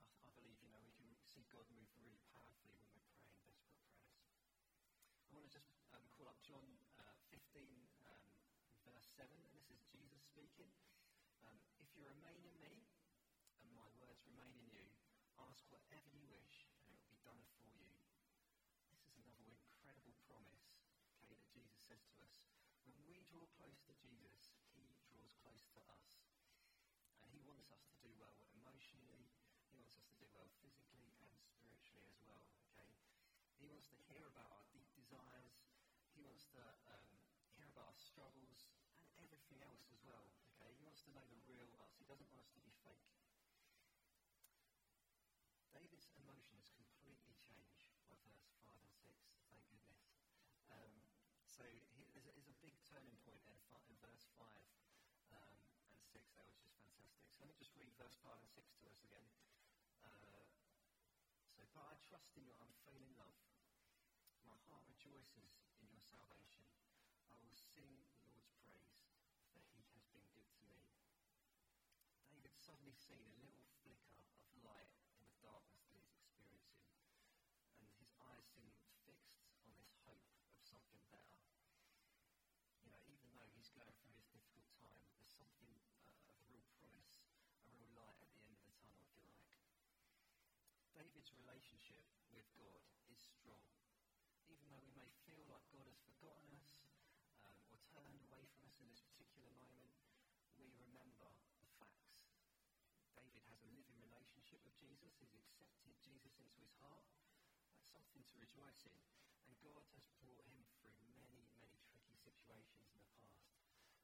I, 0.00 0.08
I, 0.24 0.32
believe, 0.32 0.56
you 0.64 0.72
know, 0.72 0.80
we 0.80 0.96
can 0.96 1.12
see 1.28 1.44
God 1.52 1.68
move 1.68 1.92
really 2.00 2.24
powerfully 2.32 2.80
when 2.80 2.96
we're 2.96 3.12
praying 3.20 3.36
desperate 3.44 3.84
prayers. 3.84 4.16
I 5.28 5.36
want 5.36 5.44
to 5.44 5.52
just 5.52 5.76
um, 5.92 6.08
call 6.16 6.32
up 6.32 6.40
John 6.40 6.64
uh, 6.96 7.12
15, 7.28 7.68
um, 8.08 8.24
verse 8.88 9.12
7, 9.12 9.28
and 9.28 9.52
this 9.52 9.68
is 9.68 9.84
Jesus 9.92 10.24
speaking. 10.24 10.72
Um, 11.44 11.60
if 11.84 11.92
you 11.92 12.08
remain 12.08 12.40
in 12.48 12.56
me, 12.64 12.88
my 13.78 13.86
words 14.02 14.18
remain 14.26 14.50
in 14.58 14.66
you, 14.74 14.90
ask 15.38 15.62
whatever 15.70 16.10
you 16.10 16.26
wish, 16.26 16.66
and 16.82 16.90
it 16.90 16.98
will 16.98 17.14
be 17.14 17.22
done 17.22 17.38
for 17.54 17.62
you. 17.62 17.86
This 18.90 19.06
is 19.06 19.14
another 19.22 19.46
incredible 19.54 20.18
promise, 20.26 20.74
okay, 21.22 21.38
that 21.38 21.46
Jesus 21.54 21.78
says 21.86 22.02
to 22.10 22.26
us. 22.26 22.42
When 22.90 22.98
we 23.06 23.22
draw 23.22 23.46
close 23.54 23.78
to 23.86 23.94
Jesus, 23.94 24.50
he 24.74 24.90
draws 25.06 25.30
close 25.38 25.62
to 25.78 25.80
us. 25.94 26.10
And 27.22 27.30
he 27.30 27.38
wants 27.46 27.70
us 27.70 27.86
to 27.86 27.94
do 28.02 28.10
well 28.18 28.34
emotionally, 28.50 29.30
he 29.70 29.78
wants 29.78 29.94
us 29.94 30.10
to 30.10 30.16
do 30.18 30.26
well 30.34 30.50
physically 30.58 31.14
and 31.22 31.38
spiritually 31.38 32.10
as 32.10 32.18
well, 32.26 32.50
okay? 32.74 32.90
He 33.62 33.70
wants 33.70 33.86
to 33.94 33.98
hear 34.10 34.26
about 34.26 34.50
our 34.58 34.66
deep 34.74 34.90
desires, 34.98 35.54
he 36.18 36.26
wants 36.26 36.50
to 36.50 36.62
um, 36.90 37.06
hear 37.54 37.70
about 37.70 37.94
our 37.94 38.00
struggles, 38.02 38.74
and 39.14 39.22
everything 39.22 39.62
else 39.62 39.86
as 39.94 40.02
well, 40.02 40.26
okay? 40.50 40.74
He 40.74 40.82
wants 40.82 41.06
to 41.06 41.14
know 41.14 41.22
the 41.30 41.38
real 41.46 41.70
us, 41.88 41.94
he 41.94 42.04
doesn't 42.10 42.26
want 42.34 42.42
us 42.42 42.50
to 42.58 42.60
be 42.66 42.74
fake. 42.82 43.06
David's 45.72 46.10
emotions 46.18 46.68
completely 46.74 47.38
verse 48.24 48.50
5 48.58 48.74
and 48.82 48.94
6, 48.94 49.14
thank 49.50 49.62
goodness. 49.70 50.02
Um, 50.72 50.92
so 51.46 51.62
he, 51.68 52.02
there's, 52.14 52.26
a, 52.26 52.32
there's, 52.34 52.50
a, 52.50 52.58
big 52.64 52.74
turning 52.86 53.14
point 53.22 53.42
in, 53.46 53.56
in 53.90 53.94
verse 54.02 54.26
5 54.34 54.42
um, 55.34 55.56
and 55.94 56.02
6 56.02 56.18
there, 56.34 56.48
which 56.50 56.64
is 56.66 56.74
fantastic. 56.74 57.30
So 57.34 57.46
let 57.46 57.52
me 57.52 57.58
just 57.60 57.74
read 57.78 57.90
verse 57.98 58.18
5 58.22 58.34
and 58.34 58.50
6 58.50 58.64
to 58.82 58.84
us 58.90 59.00
again. 59.06 59.26
Uh, 60.02 60.42
so, 61.54 61.62
but 61.74 61.86
I 61.86 61.94
trust 62.06 62.34
in 62.34 62.46
your 62.46 62.58
unfailing 62.58 63.14
love. 63.18 63.38
My 64.46 64.58
heart 64.70 64.82
rejoices 64.88 65.62
in 65.78 65.86
your 65.92 66.02
salvation. 66.02 66.64
I 67.28 67.36
will 67.44 67.52
sing 67.52 68.00
the 68.16 68.24
Lord's 68.32 68.54
praise, 68.64 69.04
for 69.52 69.60
he 69.76 69.84
has 69.94 70.08
been 70.10 70.24
good 70.32 70.48
to 70.58 70.64
me. 70.64 70.80
David 72.32 72.54
suddenly 72.56 72.96
seen 72.96 73.20
a 73.24 73.34
little 73.44 73.64
flicker 73.84 74.24
of 74.40 74.48
light 74.64 74.92
in 75.18 75.26
the 75.28 75.36
darkness 75.42 75.84
that 75.90 76.00
he's 76.00 76.16
experiencing, 76.16 76.88
and 77.76 77.88
his 78.00 78.12
eyes 78.20 78.46
seem 78.48 78.72
fixed 79.04 79.36
on 79.60 79.74
this 79.76 79.92
hope 80.06 80.24
of 80.54 80.60
something 80.64 81.02
better. 81.12 81.40
You 82.80 82.88
know, 82.92 83.00
even 83.10 83.28
though 83.34 83.48
he's 83.58 83.72
going 83.74 83.92
through 84.00 84.14
this 84.16 84.30
difficult 84.30 84.70
time, 84.78 85.02
there's 85.18 85.34
something 85.34 85.72
uh, 86.06 86.30
of 86.30 86.36
real 86.48 86.64
promise, 86.78 87.26
a 87.64 87.68
real 87.74 87.90
light 87.98 88.16
at 88.22 88.30
the 88.32 88.40
end 88.44 88.54
of 88.54 88.64
the 88.64 88.76
tunnel, 88.78 89.02
if 89.02 89.12
you 89.18 89.26
like. 89.26 89.50
David 90.94 91.17
David's 91.28 91.44
relationship 91.44 92.08
with 92.32 92.48
God 92.56 92.80
is 93.12 93.20
strong. 93.20 93.68
Even 94.48 94.64
though 94.72 94.80
we 94.80 94.96
may 94.96 95.12
feel 95.28 95.44
like 95.44 95.60
God 95.68 95.84
has 95.84 96.00
forgotten 96.00 96.48
us 96.56 96.80
um, 97.44 97.60
or 97.68 97.76
turned 97.92 98.16
away 98.24 98.48
from 98.56 98.64
us 98.64 98.80
in 98.80 98.88
this 98.88 99.04
particular 99.04 99.52
moment, 99.60 99.92
we 100.56 100.72
remember 100.80 101.28
the 101.60 101.68
facts. 101.76 102.16
David 103.12 103.44
has 103.44 103.60
a 103.60 103.68
living 103.76 104.00
relationship 104.00 104.64
with 104.64 104.72
Jesus. 104.80 105.20
He's 105.20 105.36
accepted 105.36 106.00
Jesus 106.00 106.32
into 106.40 106.64
his 106.64 106.72
heart. 106.80 107.04
That's 107.76 107.92
something 107.92 108.24
to 108.24 108.36
rejoice 108.40 108.88
in. 108.88 108.96
And 109.44 109.52
God 109.60 109.84
has 110.00 110.08
brought 110.24 110.48
him 110.48 110.64
through 110.80 110.96
many, 111.20 111.44
many 111.60 111.76
tricky 111.92 112.16
situations 112.16 112.88
in 112.88 113.04
the 113.04 113.12
past. 113.20 113.52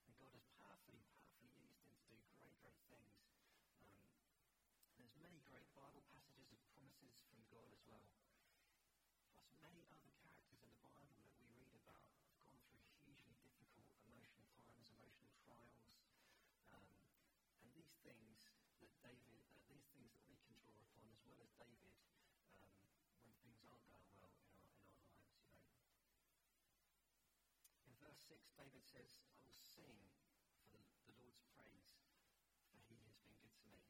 And 0.04 0.12
God 0.20 0.36
has 0.36 0.44
powerfully, 0.60 1.00
powerfully 1.16 1.56
used 1.56 1.80
him 1.80 1.88
to 1.88 2.04
do 2.04 2.20
great, 2.36 2.52
great 2.60 2.76
things. 2.92 3.16
Um, 3.80 4.12
there's 5.00 5.16
many 5.24 5.40
great 5.48 5.66
Bible 5.72 6.04
passages 6.12 6.52
of 6.54 6.60
promises 6.70 7.18
from 7.26 7.42
God 7.50 7.66
as 7.74 7.82
well. 7.84 8.06
Plus, 9.34 9.43
many 9.62 9.86
other 9.86 10.10
characters 10.18 10.64
in 10.64 10.72
the 10.74 10.82
Bible 10.82 11.14
that 11.22 11.34
we 11.38 11.46
read 11.54 11.74
about 11.78 12.08
have 12.18 12.34
gone 12.40 12.58
through 12.66 12.82
hugely 13.04 13.36
difficult 13.44 13.86
emotional 14.08 14.50
times, 14.58 14.90
emotional 14.90 15.30
trials. 15.44 15.94
Um, 16.74 16.88
and 17.62 17.68
these 17.76 17.94
things 18.02 18.40
that 18.42 18.56
David, 19.04 19.44
uh, 19.52 19.60
these 19.68 19.84
things 19.92 20.08
that 20.16 20.24
we 20.24 20.40
can 20.48 20.56
draw 20.64 20.80
upon, 20.80 21.04
as 21.12 21.20
well 21.28 21.36
as 21.44 21.52
David, 21.60 21.92
um, 22.56 22.72
when 23.20 23.36
things 23.44 23.60
aren't 23.68 23.84
going 23.92 24.08
well 24.16 24.32
in 24.32 24.48
our, 24.56 24.72
in 25.04 25.12
our 25.12 25.44
lives, 25.44 25.76
you 25.84 25.92
know. 25.92 26.00
In 27.84 27.92
verse 28.00 28.20
6, 28.32 28.48
David 28.56 28.84
says, 28.88 29.20
I 29.28 29.36
will 29.44 29.52
sing 29.60 29.92
for 30.56 30.72
the, 30.72 30.80
the 31.04 31.14
Lord's 31.20 31.44
praise, 31.52 32.00
for 32.72 32.80
he 32.88 32.96
has 33.04 33.20
been 33.20 33.36
good 33.44 33.52
to 33.60 33.66
me. 33.68 33.84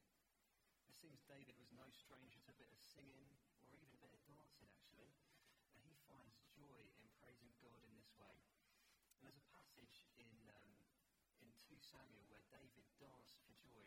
It 0.90 0.98
seems 0.98 1.22
David 1.30 1.54
was 1.62 1.70
no 1.70 1.86
stranger 1.94 2.42
to 2.42 2.50
a 2.50 2.58
bit 2.58 2.74
of 2.74 2.82
singing 2.82 3.30
or 3.62 3.70
even 3.70 3.86
a 3.94 4.00
bit 4.02 4.10
of 4.10 4.20
dancing, 4.26 4.66
actually. 4.74 5.14
Joy 6.64 6.80
in 6.96 7.12
praising 7.20 7.52
God 7.60 7.76
in 7.84 7.92
this 7.92 8.08
way. 8.16 8.32
And 9.20 9.28
there's 9.28 9.36
a 9.36 9.44
passage 9.52 10.00
in, 10.16 10.32
um, 10.48 10.72
in 11.44 11.52
2 11.60 11.76
Samuel 11.76 12.24
where 12.32 12.40
David 12.48 12.88
danced 12.96 13.36
for 13.44 13.52
joy 13.60 13.84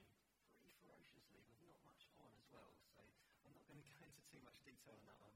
pretty 0.62 0.78
ferociously 0.86 1.42
with 1.42 1.58
not 1.66 1.82
much 1.90 2.06
on 2.22 2.30
as 2.38 2.46
well. 2.54 2.78
So 2.94 3.02
I'm 3.50 3.58
not 3.58 3.66
going 3.66 3.82
to 3.86 3.90
go 3.98 4.06
into 4.06 4.22
too 4.30 4.42
much 4.46 4.62
detail 4.62 4.94
on 4.94 5.10
that 5.10 5.18
one. 5.18 5.34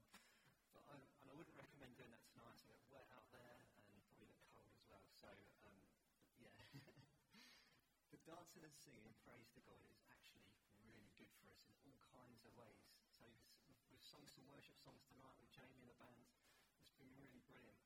But 0.70 0.86
I, 0.86 1.02
and 1.02 1.26
I 1.26 1.34
wouldn't 1.34 1.58
recommend 1.58 1.98
doing 1.98 2.14
that 2.14 2.22
tonight. 2.30 2.62
It's 2.62 2.70
a 2.70 2.78
wet 2.94 3.10
out 3.10 3.26
there 3.34 3.58
and 3.58 3.98
probably 4.06 4.30
bit 4.30 4.46
cold 4.54 4.70
as 4.78 4.86
well. 4.86 5.02
So, 5.10 5.34
um, 5.66 5.82
yeah. 6.38 6.54
the 8.14 8.22
dancing 8.22 8.62
and 8.62 8.74
singing 8.78 9.18
praise 9.26 9.50
to 9.58 9.60
God 9.66 9.82
is 9.90 10.06
actually 10.14 10.46
really 10.86 11.10
good 11.18 11.34
for 11.42 11.50
us 11.50 11.66
in 11.66 11.74
all 11.82 11.98
kinds 12.06 12.46
of 12.46 12.54
ways. 12.54 12.86
So 13.18 13.26
we've 13.90 14.06
sung 14.06 14.30
some 14.30 14.46
worship 14.46 14.78
songs 14.78 15.02
tonight 15.10 15.34
with 15.42 15.50
Jamie 15.50 15.82
and 15.82 15.90
the 15.90 15.98
band. 15.98 16.41
Been 17.02 17.18
really 17.18 17.42
brilliant. 17.50 17.82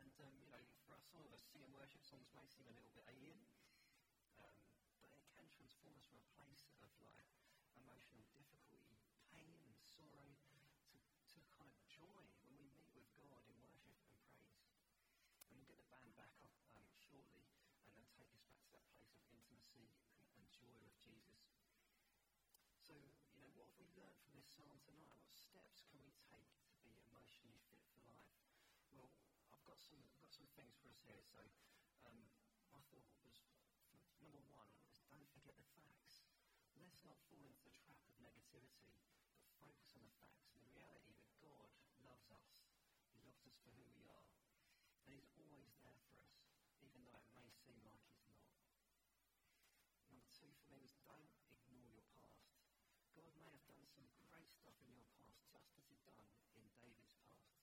And, 0.00 0.16
um, 0.24 0.32
you 0.40 0.48
know, 0.48 0.64
for 0.88 0.96
us, 0.96 1.04
some 1.12 1.20
of 1.20 1.28
us, 1.36 1.44
singing 1.52 1.68
worship 1.76 2.00
songs 2.00 2.32
may 2.32 2.48
seem 2.48 2.64
a 2.64 2.72
little 2.72 2.88
bit 2.96 3.04
alien, 3.12 3.44
um, 4.40 4.56
but 5.04 5.12
it 5.12 5.28
can 5.36 5.44
transform 5.52 6.00
us 6.00 6.08
from 6.08 6.24
a 6.24 6.28
place 6.32 6.64
of, 6.80 6.88
like, 7.04 7.28
emotional 7.76 8.24
difficulty, 8.32 9.04
pain 9.28 9.52
and 9.68 9.76
sorrow 9.76 10.32
to, 10.48 10.96
to 11.28 11.38
kind 11.60 11.68
of 11.68 11.76
joy 11.84 12.24
when 12.40 12.56
we 12.56 12.64
meet 12.72 12.88
with 12.96 13.04
God 13.20 13.44
in 13.52 13.60
worship 13.60 13.84
and 13.84 14.00
praise. 14.08 14.48
And 15.52 15.60
we'll 15.60 15.68
get 15.68 15.76
the 15.76 15.92
band 15.92 16.16
back 16.16 16.32
up 16.40 16.56
um, 16.72 16.88
shortly 16.96 17.44
and 17.84 17.92
then 17.92 18.08
take 18.16 18.32
us 18.32 18.40
back 18.48 18.64
to 18.64 18.68
that 18.72 18.88
place 18.96 19.12
of 19.12 19.28
intimacy 19.28 19.92
and, 19.92 20.24
and 20.40 20.48
joy 20.48 20.72
with 20.80 20.96
Jesus. 21.04 21.52
So, 22.80 22.96
you 22.96 23.44
know, 23.44 23.52
what 23.60 23.68
have 23.68 23.76
we 23.76 23.92
learned 23.92 24.16
from 24.24 24.32
this 24.32 24.48
psalm 24.48 24.80
tonight? 24.88 25.12
What 25.20 25.36
steps 25.36 25.84
can 25.84 26.00
we 26.00 26.16
take 26.24 26.54
to 26.70 26.78
be 26.86 26.94
emotionally 27.02 27.58
fit 27.66 27.82
for 27.90 27.98
life? 28.06 28.30
Well, 28.94 29.10
I've 29.50 29.65
got 29.76 29.84
some, 29.84 30.00
got 30.16 30.32
some 30.32 30.48
things 30.56 30.72
for 30.80 30.88
us 30.88 31.04
here. 31.04 31.20
So, 31.28 31.44
um, 32.08 32.16
my 32.72 32.80
thought 32.88 33.12
was 33.20 33.44
number 34.24 34.40
one 34.48 34.72
is 34.88 35.04
don't 35.12 35.28
forget 35.36 35.52
the 35.60 35.68
facts. 35.76 36.24
Let's 36.80 37.04
not 37.04 37.20
fall 37.28 37.44
into 37.44 37.60
the 37.60 37.76
trap 37.76 38.00
of 38.00 38.16
negativity, 38.16 38.88
but 39.36 39.52
focus 39.60 39.92
on 40.00 40.08
the 40.08 40.16
facts 40.16 40.48
and 40.48 40.64
the 40.64 40.72
reality 40.72 41.12
that 41.20 41.28
God 41.44 41.68
loves 42.00 42.24
us. 42.32 42.64
He 43.12 43.20
loves 43.20 43.44
us 43.44 43.60
for 43.60 43.76
who 43.76 43.84
we 43.92 44.08
are. 44.08 44.32
And 45.04 45.12
He's 45.12 45.28
always 45.36 45.68
there 45.84 46.00
for 46.08 46.24
us, 46.24 46.40
even 46.80 47.04
though 47.04 47.20
it 47.20 47.28
may 47.36 47.52
seem 47.52 47.76
like 47.84 48.00
He's 48.00 48.24
not. 48.32 48.48
Number 50.08 50.24
two 50.32 50.56
for 50.56 50.72
me 50.72 50.80
was 50.88 50.96
don't 51.04 51.28
ignore 51.52 51.92
your 51.92 52.08
past. 52.16 52.64
God 53.12 53.28
may 53.36 53.52
have 53.52 53.68
done 53.68 53.84
some 53.92 54.08
great 54.24 54.48
stuff 54.56 54.80
in 54.80 54.88
your 54.96 55.04
past, 55.20 55.44
just 55.52 55.68
as 55.76 55.84
He'd 55.92 56.08
done 56.08 56.32
in 56.56 56.64
David's 56.80 57.12
past. 57.28 57.60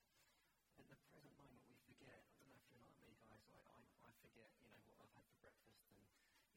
At 0.77 0.89
the 0.89 0.98
present 1.10 1.34
moment, 1.38 1.62
we 1.70 1.77
forget. 1.86 2.25
I 2.34 2.41
don't 2.41 2.50
know 2.50 2.58
if 2.58 2.65
you're 2.74 2.82
like 2.82 2.98
me, 3.05 3.13
guys. 3.22 3.46
I, 3.53 3.62
I, 3.62 4.10
I 4.10 4.12
forget, 4.25 4.50
you 4.58 4.65
know, 4.74 4.81
what 4.89 4.98
I've 5.00 5.13
had 5.13 5.25
for 5.29 5.38
breakfast, 5.46 5.86
and 5.86 6.01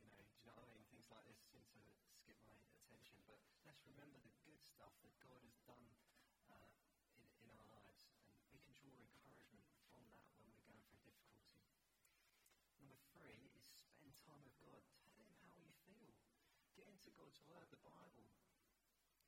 you 0.00 0.08
know, 0.08 0.24
do 0.24 0.40
you 0.40 0.48
know 0.48 0.56
what 0.56 0.72
I 0.72 0.80
mean? 0.88 0.95
Things 1.06 1.22
like 1.22 1.38
this 1.54 1.62
seem 1.70 1.86
to 1.86 2.02
skip 2.18 2.34
my 2.50 2.58
attention. 2.82 3.14
But 3.30 3.38
let's 3.62 3.78
remember 3.86 4.18
the 4.26 4.34
good 4.42 4.58
stuff 4.58 4.90
that 5.06 5.14
God 5.22 5.38
has 5.38 5.54
done 5.62 5.86
uh, 6.50 6.66
in, 7.22 7.30
in 7.46 7.48
our 7.54 7.62
lives, 7.70 8.10
and 8.50 8.58
we 8.66 8.74
can 8.74 8.74
draw 8.74 9.06
encouragement 9.06 9.70
from 9.86 10.02
that 10.10 10.26
when 10.34 10.50
we're 10.50 10.66
going 10.66 10.82
through 10.90 11.06
difficulty. 11.06 11.62
Number 12.82 12.98
three 13.14 13.54
is 13.54 13.86
spend 13.86 14.18
time 14.26 14.42
with 14.42 14.58
God. 14.58 14.82
Tell 15.14 15.30
Him 15.30 15.46
how 15.46 15.62
you 15.62 15.78
feel. 15.86 16.10
Get 16.74 16.90
into 16.90 17.14
God's 17.14 17.38
Word, 17.46 17.70
the 17.70 17.78
Bible. 17.86 18.26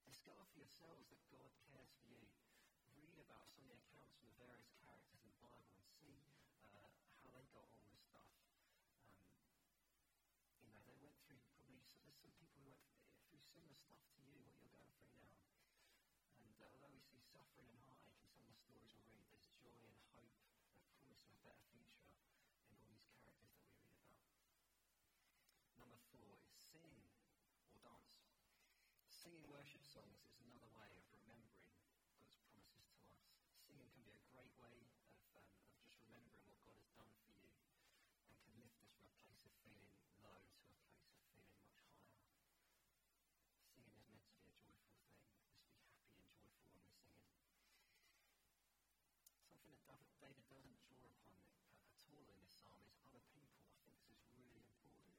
Discover 0.03 0.51
for 0.51 0.59
yourselves 0.59 1.07
that 1.15 1.23
God 1.31 1.55
cares 1.71 1.95
for 2.03 2.11
you. 2.11 2.27
Read 2.99 3.23
about 3.23 3.47
some 3.55 3.63
of 3.63 3.71
the 3.71 3.79
accounts 3.87 4.19
from 4.19 4.35
the 4.35 4.39
various 4.43 4.75
characters 4.83 5.23
in 5.23 5.31
the 5.31 5.39
Bible 5.47 5.79
and 5.79 5.87
see 5.87 6.27
uh, 6.75 6.91
how 7.23 7.31
they 7.31 7.47
got 7.55 7.71
on 7.71 7.87
with 7.95 8.03
stuff. 8.03 8.35
Um, 8.99 9.15
you 10.65 10.75
know, 10.75 10.83
they 10.85 10.99
went 10.99 11.17
through 11.25 11.39
probably, 11.49 11.81
so 11.87 11.97
there's 12.05 12.18
some 12.29 12.51
people 12.53 12.77
who 12.77 13.01
went 13.09 13.17
through 13.25 13.41
similar 13.41 13.77
stuff 13.79 14.01
to 14.13 14.21
you, 14.21 14.37
what 14.45 14.57
you're 14.61 14.75
going 14.77 14.93
through 15.01 15.17
now. 15.17 15.33
And 16.37 16.57
uh, 16.61 16.69
although 16.77 16.93
we 16.93 17.01
see 17.01 17.21
suffering 17.25 17.73
and 17.73 17.81
heartache 17.89 18.21
in 18.21 18.29
some 18.29 18.45
of 18.45 18.53
the 18.53 18.61
stories 18.61 18.93
we 18.93 19.05
read, 19.09 19.25
there's 19.33 19.49
joy 19.65 19.81
and 19.81 19.97
hope, 20.13 20.37
a 20.77 20.85
promise 20.93 21.25
of 21.25 21.33
a 21.35 21.43
better 21.47 21.65
future 21.73 22.13
in 22.69 22.77
all 22.77 22.85
these 22.93 23.09
characters 23.09 23.57
that 23.57 23.73
we 23.73 23.81
read 23.81 24.05
about. 24.05 24.29
Number 25.81 26.01
four 26.13 26.37
is 26.37 26.53
sing 26.53 26.93
or 27.73 27.81
dance. 27.81 28.29
Singing 29.09 29.49
worship 29.49 29.83
songs 29.89 30.21
is 30.29 30.37
another 30.45 30.69
way 30.77 30.93
of 31.01 31.05
remembering 31.11 31.65
God's 31.65 31.89
promises 31.97 32.45
to 32.53 32.61
us. 32.69 32.85
Singing 33.57 33.89
can 33.93 34.05
be 34.05 34.15
a 34.15 34.25
great 34.31 34.53
way 34.61 34.75
of, 34.85 34.93
um, 35.33 35.49
of 35.65 35.75
just 35.81 35.99
remembering 36.05 36.45
what 36.49 36.61
God 36.65 36.77
has 36.79 36.93
done 36.95 37.11
for 37.25 37.33
you 37.35 37.51
and 38.29 38.37
can 38.41 38.55
lift 38.61 38.79
us 38.85 38.93
from 38.97 39.11
a 39.11 39.19
place 39.25 39.43
of 39.45 39.53
feeling 39.65 39.91
low 40.23 40.39
to 40.49 40.65
a 40.65 40.79
place 40.79 41.05
of 41.11 41.21
feeling 41.29 41.53
much 41.53 41.69
higher. 41.69 41.99
Singing 43.69 43.93
is 43.99 44.07
meant 44.09 44.25
to 44.29 44.39
be 44.39 44.49
a 44.49 44.59
joyful 44.63 44.95
thing. 45.03 45.19
Let's 46.15 46.31
be 46.33 46.47
happy 46.49 46.79
and 46.79 46.87
joyful 46.95 47.29
when 47.29 47.29
we're 47.29 47.53
singing. 47.53 48.09
Something 49.49 49.79
that 49.85 50.01
David 50.23 50.47
doesn't 50.49 50.79
draw 50.87 51.03
upon 51.09 51.43
at 51.91 52.01
all 52.09 52.25
in 52.29 52.39
this 52.39 52.55
psalm 52.55 52.83
is 52.89 52.99
other 53.05 53.23
people. 53.35 53.65
I 53.69 53.79
think 53.83 53.99
this 54.05 54.21
is 54.23 54.31
really 54.39 54.61
important 54.61 55.13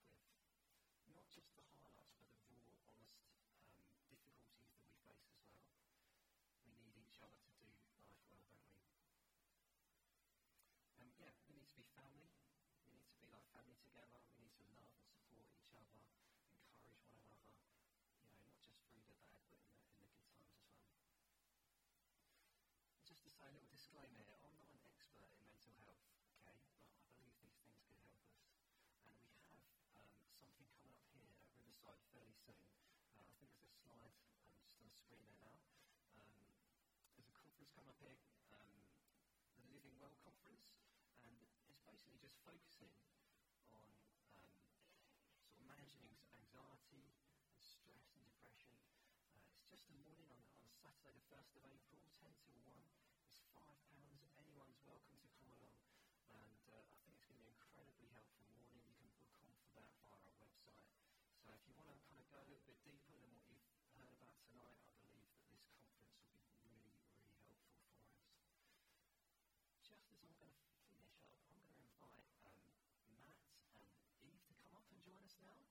Not 1.12 1.28
just 1.32 1.52
the 1.56 1.64
highlights, 1.76 2.16
but 2.20 2.28
the 2.36 2.44
raw, 2.52 2.76
honest 2.92 3.24
um, 3.64 4.00
difficulties 4.12 4.68
that 4.68 4.78
we 4.86 4.96
face 5.08 5.28
as 5.32 5.44
well. 5.48 5.64
We 6.68 6.76
need 6.76 6.96
each 7.00 7.20
other 7.24 7.40
to 7.40 7.52
do 7.56 7.68
life 7.72 7.96
well, 8.02 8.20
don't 8.28 8.46
we? 8.52 8.84
Um, 11.00 11.08
yeah, 11.16 11.32
we 11.48 11.56
need 11.56 11.68
to 11.72 11.78
be 11.80 11.88
family. 11.96 12.28
We 12.84 13.00
need 13.00 13.08
to 13.08 13.16
be 13.24 13.32
like 13.32 13.48
family 13.66 13.82
together. 13.82 14.22
We 14.30 14.46
need 14.46 14.54
to 14.62 14.70
love 14.70 14.94
and 14.94 15.02
support 15.02 15.42
each 15.50 15.66
other, 15.74 15.98
encourage 16.54 17.02
one 17.02 17.18
another. 17.18 17.50
You 18.14 18.30
know, 18.30 18.38
not 18.46 18.62
just 18.62 18.78
through 18.86 19.02
the 19.10 19.18
bad, 19.18 19.42
but 19.50 19.58
in 19.58 19.74
the, 19.74 19.82
in 19.90 20.06
the 20.06 20.14
good 20.22 20.30
times 20.38 20.54
as 20.62 20.86
well. 20.86 21.02
And 22.94 23.02
just 23.10 23.26
to 23.26 23.34
say 23.34 23.50
a 23.50 23.54
little 23.58 23.74
disclaimer 23.74 24.22
here, 24.22 24.38
I'm 24.46 24.54
not 24.54 24.70
an 24.70 24.86
expert 24.86 25.34
in 25.34 25.42
mental 25.50 25.74
health, 25.82 25.98
okay, 26.38 26.62
but 26.78 26.94
I 26.94 27.10
believe 27.18 27.34
these 27.42 27.58
things 27.58 27.82
could 27.90 27.98
help 28.06 28.22
us. 28.30 28.46
And 29.02 29.10
we 29.10 29.26
have 29.50 29.66
um, 29.98 30.14
something 30.38 30.70
coming 30.78 31.02
up 31.02 31.10
here 31.10 31.26
at 31.34 31.50
Riverside 31.58 32.06
fairly 32.14 32.38
soon. 32.38 32.62
Uh, 33.18 33.26
I 33.26 33.34
think 33.42 33.50
there's 33.50 33.66
a 33.66 33.74
slide 33.82 34.14
um, 34.46 34.62
just 34.62 34.78
on 34.78 34.86
the 34.86 34.94
screen 34.94 35.26
there 35.26 35.42
now. 35.42 35.58
Um, 36.14 36.38
there's 37.18 37.26
a 37.26 37.34
conference 37.34 37.74
coming 37.74 37.90
up 37.90 37.98
here, 37.98 38.14
um, 38.54 38.70
the 39.58 39.66
Living 39.74 39.98
Well 39.98 40.14
Conference, 40.22 40.78
and 41.26 41.34
it's 41.66 41.82
basically 41.90 42.22
just 42.22 42.38
focusing 42.46 42.94
on 43.74 43.82
um, 44.30 44.54
sort 45.58 45.62
of 45.62 45.66
managing 45.94 46.34
anxiety 46.34 47.06
and 47.06 47.62
stress 47.62 48.10
and 48.18 48.24
depression. 48.26 48.74
Uh, 49.30 49.46
it's 49.54 49.70
just 49.70 49.86
a 49.92 49.96
morning 50.02 50.26
on, 50.34 50.42
on 50.58 50.70
Saturday, 50.74 51.14
the 51.14 51.26
1st 51.30 51.60
of 51.60 51.64
April, 51.70 52.02
10 52.18 52.32
to 52.46 52.52
1. 52.66 52.82
It's 53.30 53.46
£5. 53.54 53.62
Anyone's 54.42 54.82
welcome 54.90 55.18
to 55.22 55.30
come 55.38 55.52
along. 55.54 55.78
And 56.34 56.66
uh, 56.72 56.82
I 56.90 56.98
think 57.06 57.14
it's 57.14 57.26
going 57.28 57.38
to 57.38 57.46
be 57.46 57.54
incredibly 57.54 58.08
helpful 58.10 58.42
morning. 58.50 58.82
You 58.82 58.96
can 58.98 59.10
book 59.14 59.30
on 59.36 59.46
for 59.62 59.72
that 59.78 59.92
via 60.02 60.18
our 60.26 60.36
website. 60.42 60.90
So 61.46 61.54
if 61.54 61.62
you 61.70 61.74
want 61.78 61.94
to 61.94 61.98
kind 62.10 62.18
of 62.18 62.28
go 62.34 62.40
a 62.42 62.48
little 62.50 62.66
bit 62.66 62.80
deeper 62.82 63.14
than 63.20 63.30
what 63.36 63.46
you've 63.52 63.70
heard 63.94 64.12
about 64.16 64.36
tonight, 64.50 64.80
I 64.82 64.94
believe 64.98 65.30
that 65.30 65.46
this 65.54 65.70
conference 65.70 66.50
will 66.50 66.66
be 66.66 66.74
really, 66.82 66.98
really 67.06 67.22
helpful 67.22 67.54
for 67.62 67.62
us. 67.62 68.26
Just 69.86 70.10
as 70.10 70.18
I'm 70.26 70.34
going 70.42 70.50
to 70.58 70.66
finish 70.90 71.14
up, 71.22 71.38
I'm 71.46 71.62
going 71.62 71.70
to 71.70 71.82
invite 71.86 72.26
um, 72.50 72.66
Matt 73.22 73.46
and 73.78 73.86
Eve 74.26 74.42
to 74.50 74.54
come 74.66 74.74
up 74.74 74.90
and 74.90 74.98
join 75.06 75.22
us 75.22 75.38
now. 75.46 75.62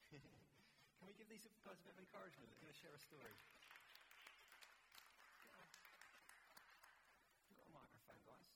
So. 0.09 0.25
Can 0.97 1.05
we 1.05 1.08
give 1.19 1.27
these 1.27 1.43
guys 1.67 1.75
a 1.75 1.83
bit 1.83 1.91
of 1.91 1.99
encouragement? 1.99 2.47
They're 2.47 2.63
going 2.63 2.71
to 2.71 2.79
share 2.79 2.95
a 2.95 3.03
story. 3.03 3.35
We've 7.43 7.59
got 7.59 7.67
a 7.67 7.75
microphone, 7.75 8.23
guys. 8.23 8.47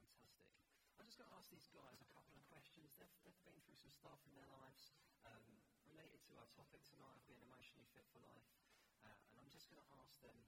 Fantastic. 0.00 0.48
I'm 0.96 1.04
just 1.04 1.20
going 1.20 1.28
to 1.28 1.36
ask 1.36 1.52
these 1.52 1.68
guys 1.76 2.00
a 2.00 2.08
couple 2.16 2.40
of 2.40 2.44
questions. 2.48 2.88
They've, 2.96 3.12
they've 3.20 3.36
been 3.44 3.60
through 3.68 3.84
some 3.84 3.92
stuff 3.92 4.16
in 4.24 4.32
their 4.32 4.48
lives 4.48 4.96
um, 5.28 5.44
related 5.92 6.24
to 6.32 6.40
our 6.40 6.48
topic 6.56 6.80
tonight 6.88 7.20
of 7.20 7.24
being 7.28 7.44
emotionally 7.44 7.84
fit 7.92 8.08
for 8.08 8.24
life. 8.24 8.48
Uh, 9.04 9.12
and 9.28 9.36
I'm 9.44 9.52
just 9.52 9.68
going 9.68 9.84
to 9.84 9.90
ask 10.00 10.16
them 10.24 10.40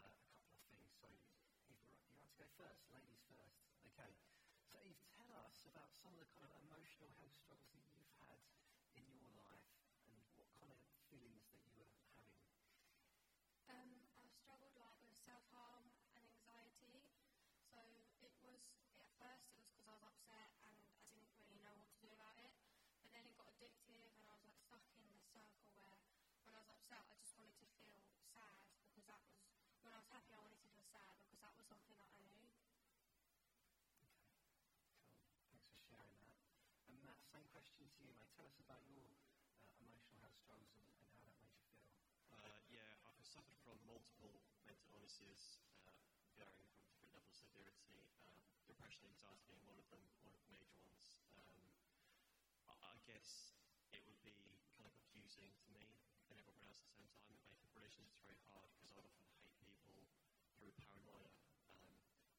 uh, 0.00 0.08
a 0.08 0.64
couple 0.72 0.88
of 0.88 0.96
things. 1.04 1.20
So, 1.28 1.68
Eve, 1.68 1.84
you 2.08 2.16
want 2.16 2.32
to 2.32 2.40
go 2.40 2.48
first? 2.56 2.88
Ladies 2.96 3.20
first. 3.28 3.60
Okay. 3.92 4.08
So, 4.72 4.80
Eve, 4.80 4.96
tell 5.12 5.28
us 5.44 5.68
about 5.68 5.92
some 5.92 6.16
of 6.16 6.24
the 6.24 6.28
kind 6.32 6.48
of 6.48 6.56
emotional 6.64 7.12
health 7.20 7.36
struggles 7.36 7.76
that 7.84 7.92
you've 7.92 8.16
had 8.24 8.40
in 8.96 9.04
your 9.12 9.28
life 9.36 9.68
and 10.08 10.16
what 10.40 10.48
kind 10.56 10.72
of 10.72 10.78
feelings 11.12 11.44
that 11.52 11.60
you 11.68 11.76
were 11.76 11.92
having? 12.00 12.24
Um, 13.68 13.90
I've 14.16 14.32
struggled 14.32 14.72
like 14.80 14.96
with 15.04 15.12
self-harm 15.12 15.84
and 16.16 16.22
anxiety. 16.24 17.04
So 17.68 17.84
it 18.24 18.32
was, 18.40 18.64
at 19.02 19.10
first 19.20 19.52
it 19.52 19.56
was 19.60 19.68
because 19.68 19.88
I 19.88 19.94
was 19.96 20.04
upset 20.06 20.50
and 20.64 20.72
I 20.72 21.12
didn't 21.12 21.36
really 21.44 21.60
know 21.60 21.76
what 21.76 21.88
to 21.92 21.98
do 22.00 22.08
about 22.12 22.36
it. 22.40 22.52
But 23.02 23.12
then 23.12 23.24
it 23.28 23.36
got 23.36 23.52
addictive 23.52 24.12
and 24.16 24.24
I 24.28 24.32
was 24.40 24.44
like 24.44 24.56
stuck 24.56 24.84
in 24.96 25.04
this 25.12 25.24
circle 25.28 25.68
where 25.76 26.00
when 26.44 26.56
I 26.56 26.64
was 26.64 26.75
upset 26.86 27.02
I 27.10 27.18
just 27.18 27.34
wanted 27.34 27.58
to 27.58 27.66
feel 27.82 27.98
sad 28.30 28.62
because 28.86 29.10
that 29.10 29.18
was, 29.18 29.34
when 29.82 29.90
I 29.90 29.98
was 29.98 30.06
happy 30.06 30.30
I 30.30 30.38
wanted 30.38 30.62
to 30.62 30.70
feel 30.70 30.86
sad 30.86 31.18
because 31.18 31.42
that 31.42 31.50
was 31.58 31.66
something 31.66 31.90
that 31.98 32.06
I 32.14 32.22
knew. 32.22 32.46
Okay, 33.90 34.14
cool. 34.22 35.26
Thanks 35.50 35.66
for 35.66 35.82
sharing 35.82 36.14
that. 36.22 36.38
And 36.86 36.94
Matt, 37.02 37.26
same 37.26 37.42
question 37.50 37.90
to 37.90 38.00
you, 38.06 38.14
mate. 38.14 38.30
Tell 38.38 38.46
us 38.46 38.62
about 38.62 38.86
your 38.86 39.02
uh, 39.02 39.82
emotional 39.82 40.22
health 40.22 40.38
struggles 40.38 40.78
and, 40.78 40.86
and, 41.02 41.10
how 41.10 41.26
that 41.26 41.34
made 41.42 41.58
you 41.58 41.66
feel. 41.66 41.90
Uh, 42.30 42.54
yeah, 42.70 42.86
I've 43.02 43.26
suffered 43.26 43.58
from 43.66 43.82
multiple 43.82 44.38
mental 44.62 44.86
illnesses, 44.94 45.66
uh, 45.90 45.90
varying 46.38 46.70
from 46.70 46.86
different 46.86 47.10
levels 47.18 47.34
of 47.34 47.50
severity. 47.50 48.06
Um, 48.22 48.38
depression 48.70 49.10
and 49.10 49.18
anxiety 49.18 49.42
being 49.50 49.66
one 49.66 49.82
of 49.82 49.90
them, 49.90 50.06
one 50.22 50.38
of 50.38 50.38
the 50.38 50.54
major 50.54 50.78
ones. 50.86 51.18
Um, 51.34 51.66
I, 52.70 52.78
I, 52.78 52.94
guess 53.10 53.58
it 53.90 54.06
would 54.06 54.22
be 54.22 54.62
kind 54.78 54.86
of 54.86 54.94
confusing 54.94 55.50
to 55.50 55.66
me 55.74 55.95
and 56.40 56.48
everyone 56.48 56.68
else 56.72 56.84
at 56.84 56.92
the 56.92 57.00
same 57.00 57.12
time. 57.16 57.32
It 57.40 57.48
makes 57.56 57.72
relationships 57.72 58.20
very 58.24 58.40
hard 58.52 58.68
because 58.76 58.92
I 58.92 59.00
would 59.00 59.16
often 59.16 59.48
hate 59.64 59.80
people 59.80 60.04
through 60.56 60.72
paranoia, 60.76 61.32
um, 61.72 61.88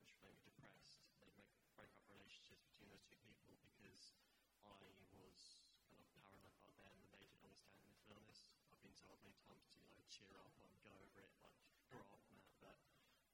which 0.02 0.14
would 0.14 0.22
me 0.26 0.38
depressed. 0.46 1.02
They'd 1.22 1.34
make 1.38 1.50
break 1.74 1.92
up 1.98 2.06
relationships 2.12 2.62
between 2.70 2.94
those 2.94 3.06
two 3.10 3.18
people 3.22 3.58
because 3.74 4.14
I 4.62 4.78
was 5.18 5.58
kind 5.90 5.98
of 6.02 6.08
paranoid 6.14 6.54
about 6.54 6.78
them 6.86 6.94
and 7.02 7.10
they 7.10 7.20
didn't 7.22 7.42
understand 7.42 7.82
mental 7.86 8.14
illness. 8.14 8.46
I've 8.70 8.84
been 8.86 8.98
told 8.98 9.18
many 9.26 9.38
times 9.42 9.66
to 9.74 9.80
like 9.90 10.06
cheer 10.12 10.34
up 10.38 10.54
and 10.62 10.70
get 10.86 10.94
over 10.94 11.18
it, 11.26 11.32
like 11.42 11.58
grow 11.90 12.04
up 12.14 12.22
that, 12.30 12.46
but 12.62 12.78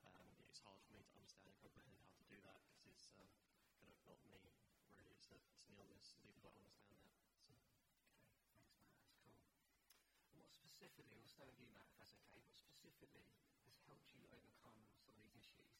um, 0.08 0.28
it's 0.48 0.64
hard 0.64 0.80
for 0.88 0.92
me 0.96 1.04
to 1.04 1.14
understand 1.20 1.52
and 1.52 1.60
comprehend 1.60 2.00
how 2.00 2.16
to 2.16 2.24
do 2.32 2.38
that 2.48 2.60
because 2.72 2.88
it's 2.88 3.12
um, 3.20 3.28
kind 3.76 3.92
of 3.92 4.00
not 4.00 4.00
me 4.08 4.16
really. 4.32 4.56
It's, 5.12 5.28
a, 5.30 5.38
it's 5.56 5.68
an 5.68 5.76
illness 5.80 6.16
and 6.16 6.24
people 6.24 6.42
don't 6.48 6.56
understand 6.60 7.00
that. 7.04 7.20
So. 7.28 7.52
Okay, 8.44 9.12
thanks, 9.20 9.52
Matt. 9.52 9.68
That's 9.70 9.88
cool. 9.92 10.08
And 10.32 10.40
what 10.40 10.73
specifically, 10.84 11.16
we'll 11.16 11.32
start 11.32 11.48
with 11.48 11.64
you, 11.64 11.72
Matt, 11.72 11.88
if 11.88 11.96
that's 11.96 12.12
okay. 12.12 12.44
What 12.44 12.60
specifically 12.60 13.24
has 13.64 13.80
helped 13.88 14.12
you 14.12 14.20
overcome 14.36 14.76
some 15.00 15.08
of 15.08 15.16
these 15.16 15.32
issues? 15.32 15.80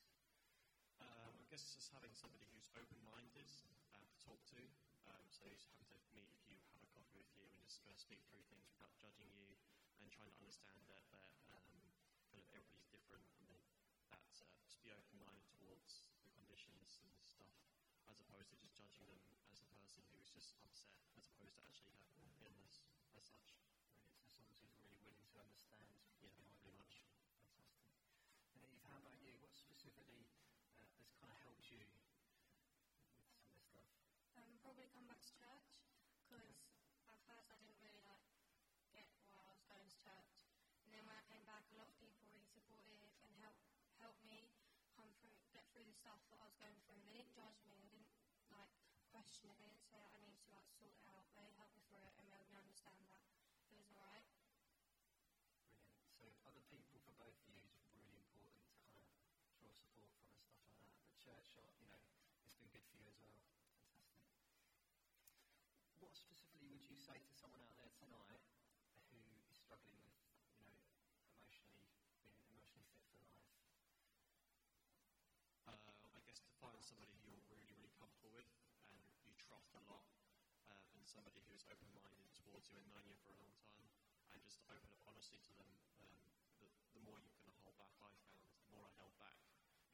Um, 1.04 1.36
I 1.44 1.46
guess 1.52 1.76
just 1.76 1.92
having 1.92 2.16
somebody 2.16 2.48
who's 2.56 2.72
open-minded 2.72 3.52
uh, 3.92 4.00
to 4.00 4.16
talk 4.24 4.40
to. 4.56 4.64
Um, 5.12 5.28
so 5.28 5.44
just 5.52 5.68
having 5.76 5.92
to 5.92 6.00
meet 6.16 6.32
if 6.32 6.48
you 6.48 6.56
have 6.72 6.80
a 6.80 6.88
coffee 6.96 7.20
with 7.20 7.28
you 7.36 7.44
and 7.52 7.60
just 7.60 7.84
uh, 7.84 7.92
speak 8.00 8.24
through 8.32 8.48
things 8.48 8.64
without 8.72 8.96
judging 8.96 9.28
you 9.36 9.52
and 10.00 10.08
trying 10.08 10.32
to 10.32 10.40
understand 10.40 10.80
that, 10.88 11.04
that 11.12 11.36
um, 11.52 11.84
kind 12.32 12.40
of 12.40 12.48
everybody's 12.56 12.88
different 12.88 13.28
and 13.44 13.52
that, 13.52 13.60
that 14.08 14.24
uh, 14.40 14.56
just 14.64 14.80
be 14.88 14.96
open-minded 14.96 15.44
towards 15.52 16.08
the 16.24 16.32
conditions 16.32 17.04
and 17.04 17.12
stuff 17.20 17.52
as 18.08 18.24
opposed 18.24 18.48
to 18.48 18.56
just 18.56 18.72
judging 18.80 19.12
them 19.12 19.20
as 19.52 19.60
a 19.60 19.68
person 19.68 20.00
who's 20.16 20.32
just 20.32 20.56
upset 20.64 21.04
as 21.20 21.28
opposed 21.28 21.60
to 21.60 21.64
actually 21.68 21.92
having 22.00 22.24
an 22.24 22.40
illness 22.40 22.88
as 23.20 23.28
such. 23.28 23.60
Someone 24.34 24.58
who's 24.60 24.74
really 24.82 24.98
willing 25.06 25.30
to 25.32 25.38
understand. 25.40 25.88
Yeah, 26.20 26.34
pretty 26.60 26.78
much. 26.78 27.06
Fantastic. 27.30 27.70
And 28.58 28.66
Eve, 28.66 28.82
how 28.90 28.98
about 28.98 29.18
you? 29.22 29.38
What 29.40 29.54
specifically 29.54 30.26
uh, 30.78 30.90
has 30.98 31.10
kind 31.22 31.30
of 31.30 31.38
helped 31.46 31.70
you 31.70 31.78
with 31.80 31.94
some 31.94 32.10
of 32.10 32.18
this 33.54 33.66
stuff? 33.70 33.90
Um, 34.34 34.58
probably 34.66 34.90
come 34.90 35.06
back 35.06 35.22
to 35.22 35.32
church 35.38 35.86
because 36.26 36.58
at 37.10 37.20
first 37.30 37.48
I 37.54 37.58
didn't 37.62 37.78
really 37.86 38.02
like 38.06 38.26
get 38.94 39.06
why 39.30 39.42
I 39.46 39.54
was 39.54 39.64
going 39.70 39.86
to 39.86 39.98
church, 40.02 40.50
and 40.86 40.90
then 40.94 41.06
when 41.06 41.18
I 41.18 41.24
came 41.30 41.46
back, 41.46 41.66
a 41.70 41.78
lot 41.78 41.90
of 41.90 41.96
people 42.02 42.26
really 42.30 42.50
supportive 42.50 42.98
and 43.26 43.34
helped 43.42 43.62
helped 44.02 44.24
me 44.26 44.50
come 44.98 45.10
through, 45.22 45.38
get 45.54 45.66
through 45.74 45.86
the 45.86 45.96
stuff 45.98 46.22
that 46.34 46.42
I 46.42 46.46
was 46.50 46.58
going 46.58 46.78
through. 46.86 47.02
They 47.06 47.14
didn't 47.14 47.34
judge 47.38 47.62
me. 47.70 47.78
They 47.82 47.90
didn't 47.94 48.10
like 48.50 48.70
question 49.14 49.50
it. 49.50 49.58
They 49.62 49.70
didn't 49.70 49.86
say 49.90 50.02
I 50.02 50.18
need 50.26 50.38
to 50.46 50.50
like 50.54 50.70
sort 50.74 50.94
it 50.98 51.06
out. 51.10 51.30
They 51.38 51.50
helped 51.58 51.74
me 51.78 51.82
through 51.90 52.02
it 52.02 52.14
and 52.18 52.26
made 52.30 52.46
me 52.50 52.58
understand 52.58 53.02
that 53.10 53.22
it 53.70 53.78
was 53.78 53.90
alright. 53.94 54.26
Brilliant. 56.18 56.38
So 56.38 56.50
other 56.50 56.62
people 56.70 56.98
for 57.06 57.14
both 57.18 57.34
of 57.34 57.46
you 57.50 57.62
is 57.66 57.90
really 57.98 58.18
important 58.22 58.54
to 58.70 58.78
kind 58.86 59.02
of 59.02 59.14
draw 59.58 59.74
support 59.74 60.10
from 60.18 60.30
and 60.30 60.42
stuff 60.46 60.62
like 60.70 60.78
that. 60.82 61.02
The 61.10 61.18
church, 61.22 61.48
you 61.82 61.88
know, 61.90 61.98
it's 62.46 62.58
been 62.58 62.70
good 62.70 62.83
for 62.94 63.02
you 63.02 63.10
as 63.10 63.18
well. 63.18 63.34
Fantastic. 64.54 65.98
What 65.98 66.14
specifically 66.14 66.70
would 66.70 66.86
you 66.86 66.94
say 67.02 67.18
to 67.18 67.34
someone 67.34 67.66
out 67.66 67.74
there 67.82 67.90
tonight 67.98 68.46
who 69.10 69.18
is 69.50 69.58
struggling 69.58 69.98
with, 70.06 70.14
you 70.54 70.70
know, 70.70 70.78
emotionally 71.42 71.90
being 72.22 72.38
emotionally 72.54 72.86
fit 72.94 73.02
for 73.10 73.18
life? 73.18 73.42
Uh, 75.66 75.74
I 76.14 76.22
guess 76.30 76.38
to 76.46 76.54
find 76.62 76.78
somebody 76.86 77.18
who 77.26 77.34
you're 77.34 77.50
really, 77.50 77.74
really 77.74 77.90
comfortable 77.98 78.30
with 78.38 78.46
and 78.94 79.02
you 79.26 79.34
trust 79.42 79.74
a 79.74 79.82
lot, 79.90 80.06
uh, 80.70 80.78
and 80.94 81.02
somebody 81.10 81.42
who's 81.50 81.66
open-minded 81.66 82.30
towards 82.38 82.70
you 82.70 82.78
and 82.78 82.86
known 82.94 83.10
you 83.10 83.18
for 83.26 83.34
a 83.34 83.42
long 83.42 83.58
time, 83.66 83.90
and 84.30 84.38
just 84.46 84.62
open 84.70 84.94
up 84.94 85.02
honestly 85.10 85.42
to 85.42 85.54
them. 85.58 85.74
Um, 85.98 86.14
the, 86.62 86.70
the 86.94 87.02
more 87.02 87.18
you 87.18 87.34
kind 87.42 87.50
of 87.50 87.58
hold 87.66 87.74
back, 87.82 87.90
I 87.98 88.14
found, 88.30 88.46
the 88.62 88.70
more 88.70 88.86
I 88.86 88.94
held 89.02 89.18
back, 89.18 89.42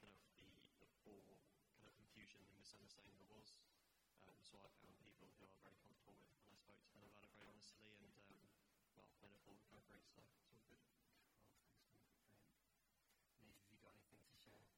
kind 0.04 0.12
of 0.12 0.20
the, 0.44 0.44
the 0.44 0.52
more 0.52 0.60
kind 0.68 0.84
of 0.84 2.59
confusion 2.70 3.02
and 3.02 3.10
misunderstanding 3.10 3.18
there 3.18 3.34
was. 3.34 3.50
Um, 4.30 4.38
so 4.46 4.62
I 4.62 4.70
found 4.78 4.94
people 5.02 5.26
who 5.26 5.42
I 5.42 5.50
was 5.50 5.58
very 5.66 5.74
comfortable 5.82 6.14
with, 6.22 6.30
and 6.38 6.54
I 6.54 6.54
spoke 6.54 6.78
to 6.86 6.90
them 6.94 7.02
about 7.10 7.26
it 7.26 7.34
very 7.34 7.50
honestly, 7.50 7.90
and 7.98 8.14
um, 8.30 8.38
well, 8.94 9.10
made 9.26 9.34
a 9.34 9.42
full 9.42 9.58
recovery, 9.58 10.06
so 10.06 10.22
it's 10.22 10.38
all 10.54 10.62
good. 10.70 10.78
Well, 11.02 11.18
thanks, 11.18 12.30
man. 12.30 12.46
Brilliant. 13.34 13.58
Have 13.66 13.74
you 13.74 13.82
got 13.82 13.94
anything 13.98 14.22
to 14.22 14.38
share? 14.38 14.70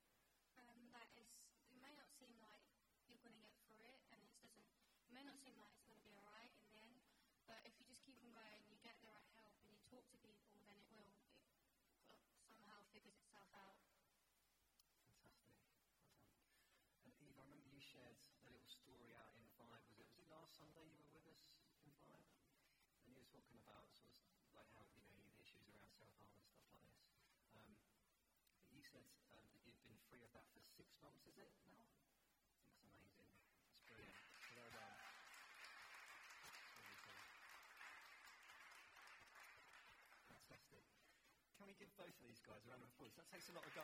Um, 0.56 0.80
that 0.95 1.10
is, 1.19 1.43
it 1.67 1.75
may 1.84 1.91
not 1.99 2.08
seem 2.15 2.32
like 2.39 2.63
you're 3.12 3.19
going 3.19 3.36
to 3.36 3.43
get 3.43 3.51
through 3.67 3.84
it, 3.84 3.99
and 4.15 4.23
it 4.23 4.32
doesn't. 4.39 4.71
It 5.04 5.12
may 5.12 5.27
not 5.27 5.36
seem 5.43 5.60
like 5.60 5.71
it's 5.75 5.84
going 5.84 5.99
to 5.99 6.08
be 6.08 6.15
alright 6.15 6.51
in 6.56 6.63
the 6.71 6.80
end, 6.80 6.95
but 7.43 7.60
if 7.67 7.75
you 7.75 7.84
just 7.91 8.08
keep 8.08 8.15
on 8.23 8.32
going, 8.32 8.63
you 8.71 8.80
get 8.80 8.95
the 9.04 9.12
right 9.12 9.27
help, 9.36 9.51
and 9.67 9.75
you 9.75 9.84
talk 9.91 10.08
to 10.08 10.17
people, 10.23 10.47
then 10.63 10.80
it 10.80 10.88
will. 10.95 11.12
It 12.08 12.15
will 12.23 12.23
somehow 12.47 12.80
figures 12.95 13.19
itself 13.19 13.51
out. 13.51 13.75
Fantastic. 15.12 15.60
Well 16.15 16.15
done. 16.15 16.39
And 17.04 17.12
Eve, 17.19 17.36
I 17.36 17.43
remember 17.49 17.67
you 17.73 17.81
shared 17.91 18.15
a 18.47 18.47
little 18.47 18.71
story 18.71 19.12
out 19.19 19.36
in 19.36 19.43
Vibe. 19.60 19.84
Was 19.91 19.99
it 19.99 20.08
was 20.08 20.15
it 20.23 20.27
last 20.32 20.56
Sunday 20.56 20.88
you 20.88 20.95
were 21.04 21.12
with 21.12 21.27
us 21.27 21.43
in 21.84 21.91
Vibe? 22.08 22.23
And 23.04 23.12
you 23.12 23.19
were 23.19 23.27
talking 23.27 23.60
about 23.60 23.84
sort 23.91 24.47
of 24.47 24.56
like 24.56 24.71
how 24.71 24.88
you 24.95 25.04
know 25.12 25.19
the 25.27 25.36
issues 25.43 25.67
around 25.67 25.91
self 25.91 26.08
harm 26.15 26.32
and 26.32 26.39
stuff 26.39 26.56
like 26.71 26.71
this. 26.71 27.04
Um, 27.51 27.67
you 28.71 28.80
said 28.80 29.04
um, 29.27 29.43
that 29.51 29.60
you've 29.67 29.84
been 29.84 29.99
free 30.08 30.23
of 30.23 30.32
that 30.32 30.47
for 30.56 30.63
six 30.63 30.88
months. 31.04 31.19
Is 31.27 31.36
it 31.36 31.51
now? 31.67 31.84
That's 32.63 32.80
amazing. 32.80 33.27
That's 33.67 33.84
brilliant. 33.84 34.15
So 34.39 34.56
well 34.56 34.71
done. 34.71 34.95
Fantastic. 40.32 40.84
Can 41.60 41.67
we 41.67 41.75
give 41.75 41.91
both 41.99 42.15
of 42.15 42.23
these 42.23 42.39
guys 42.47 42.63
a 42.63 42.71
round 42.71 42.88
of 42.88 42.89
applause? 42.95 43.12
That 43.19 43.27
takes 43.36 43.51
a 43.51 43.56
lot 43.60 43.67
of 43.67 43.75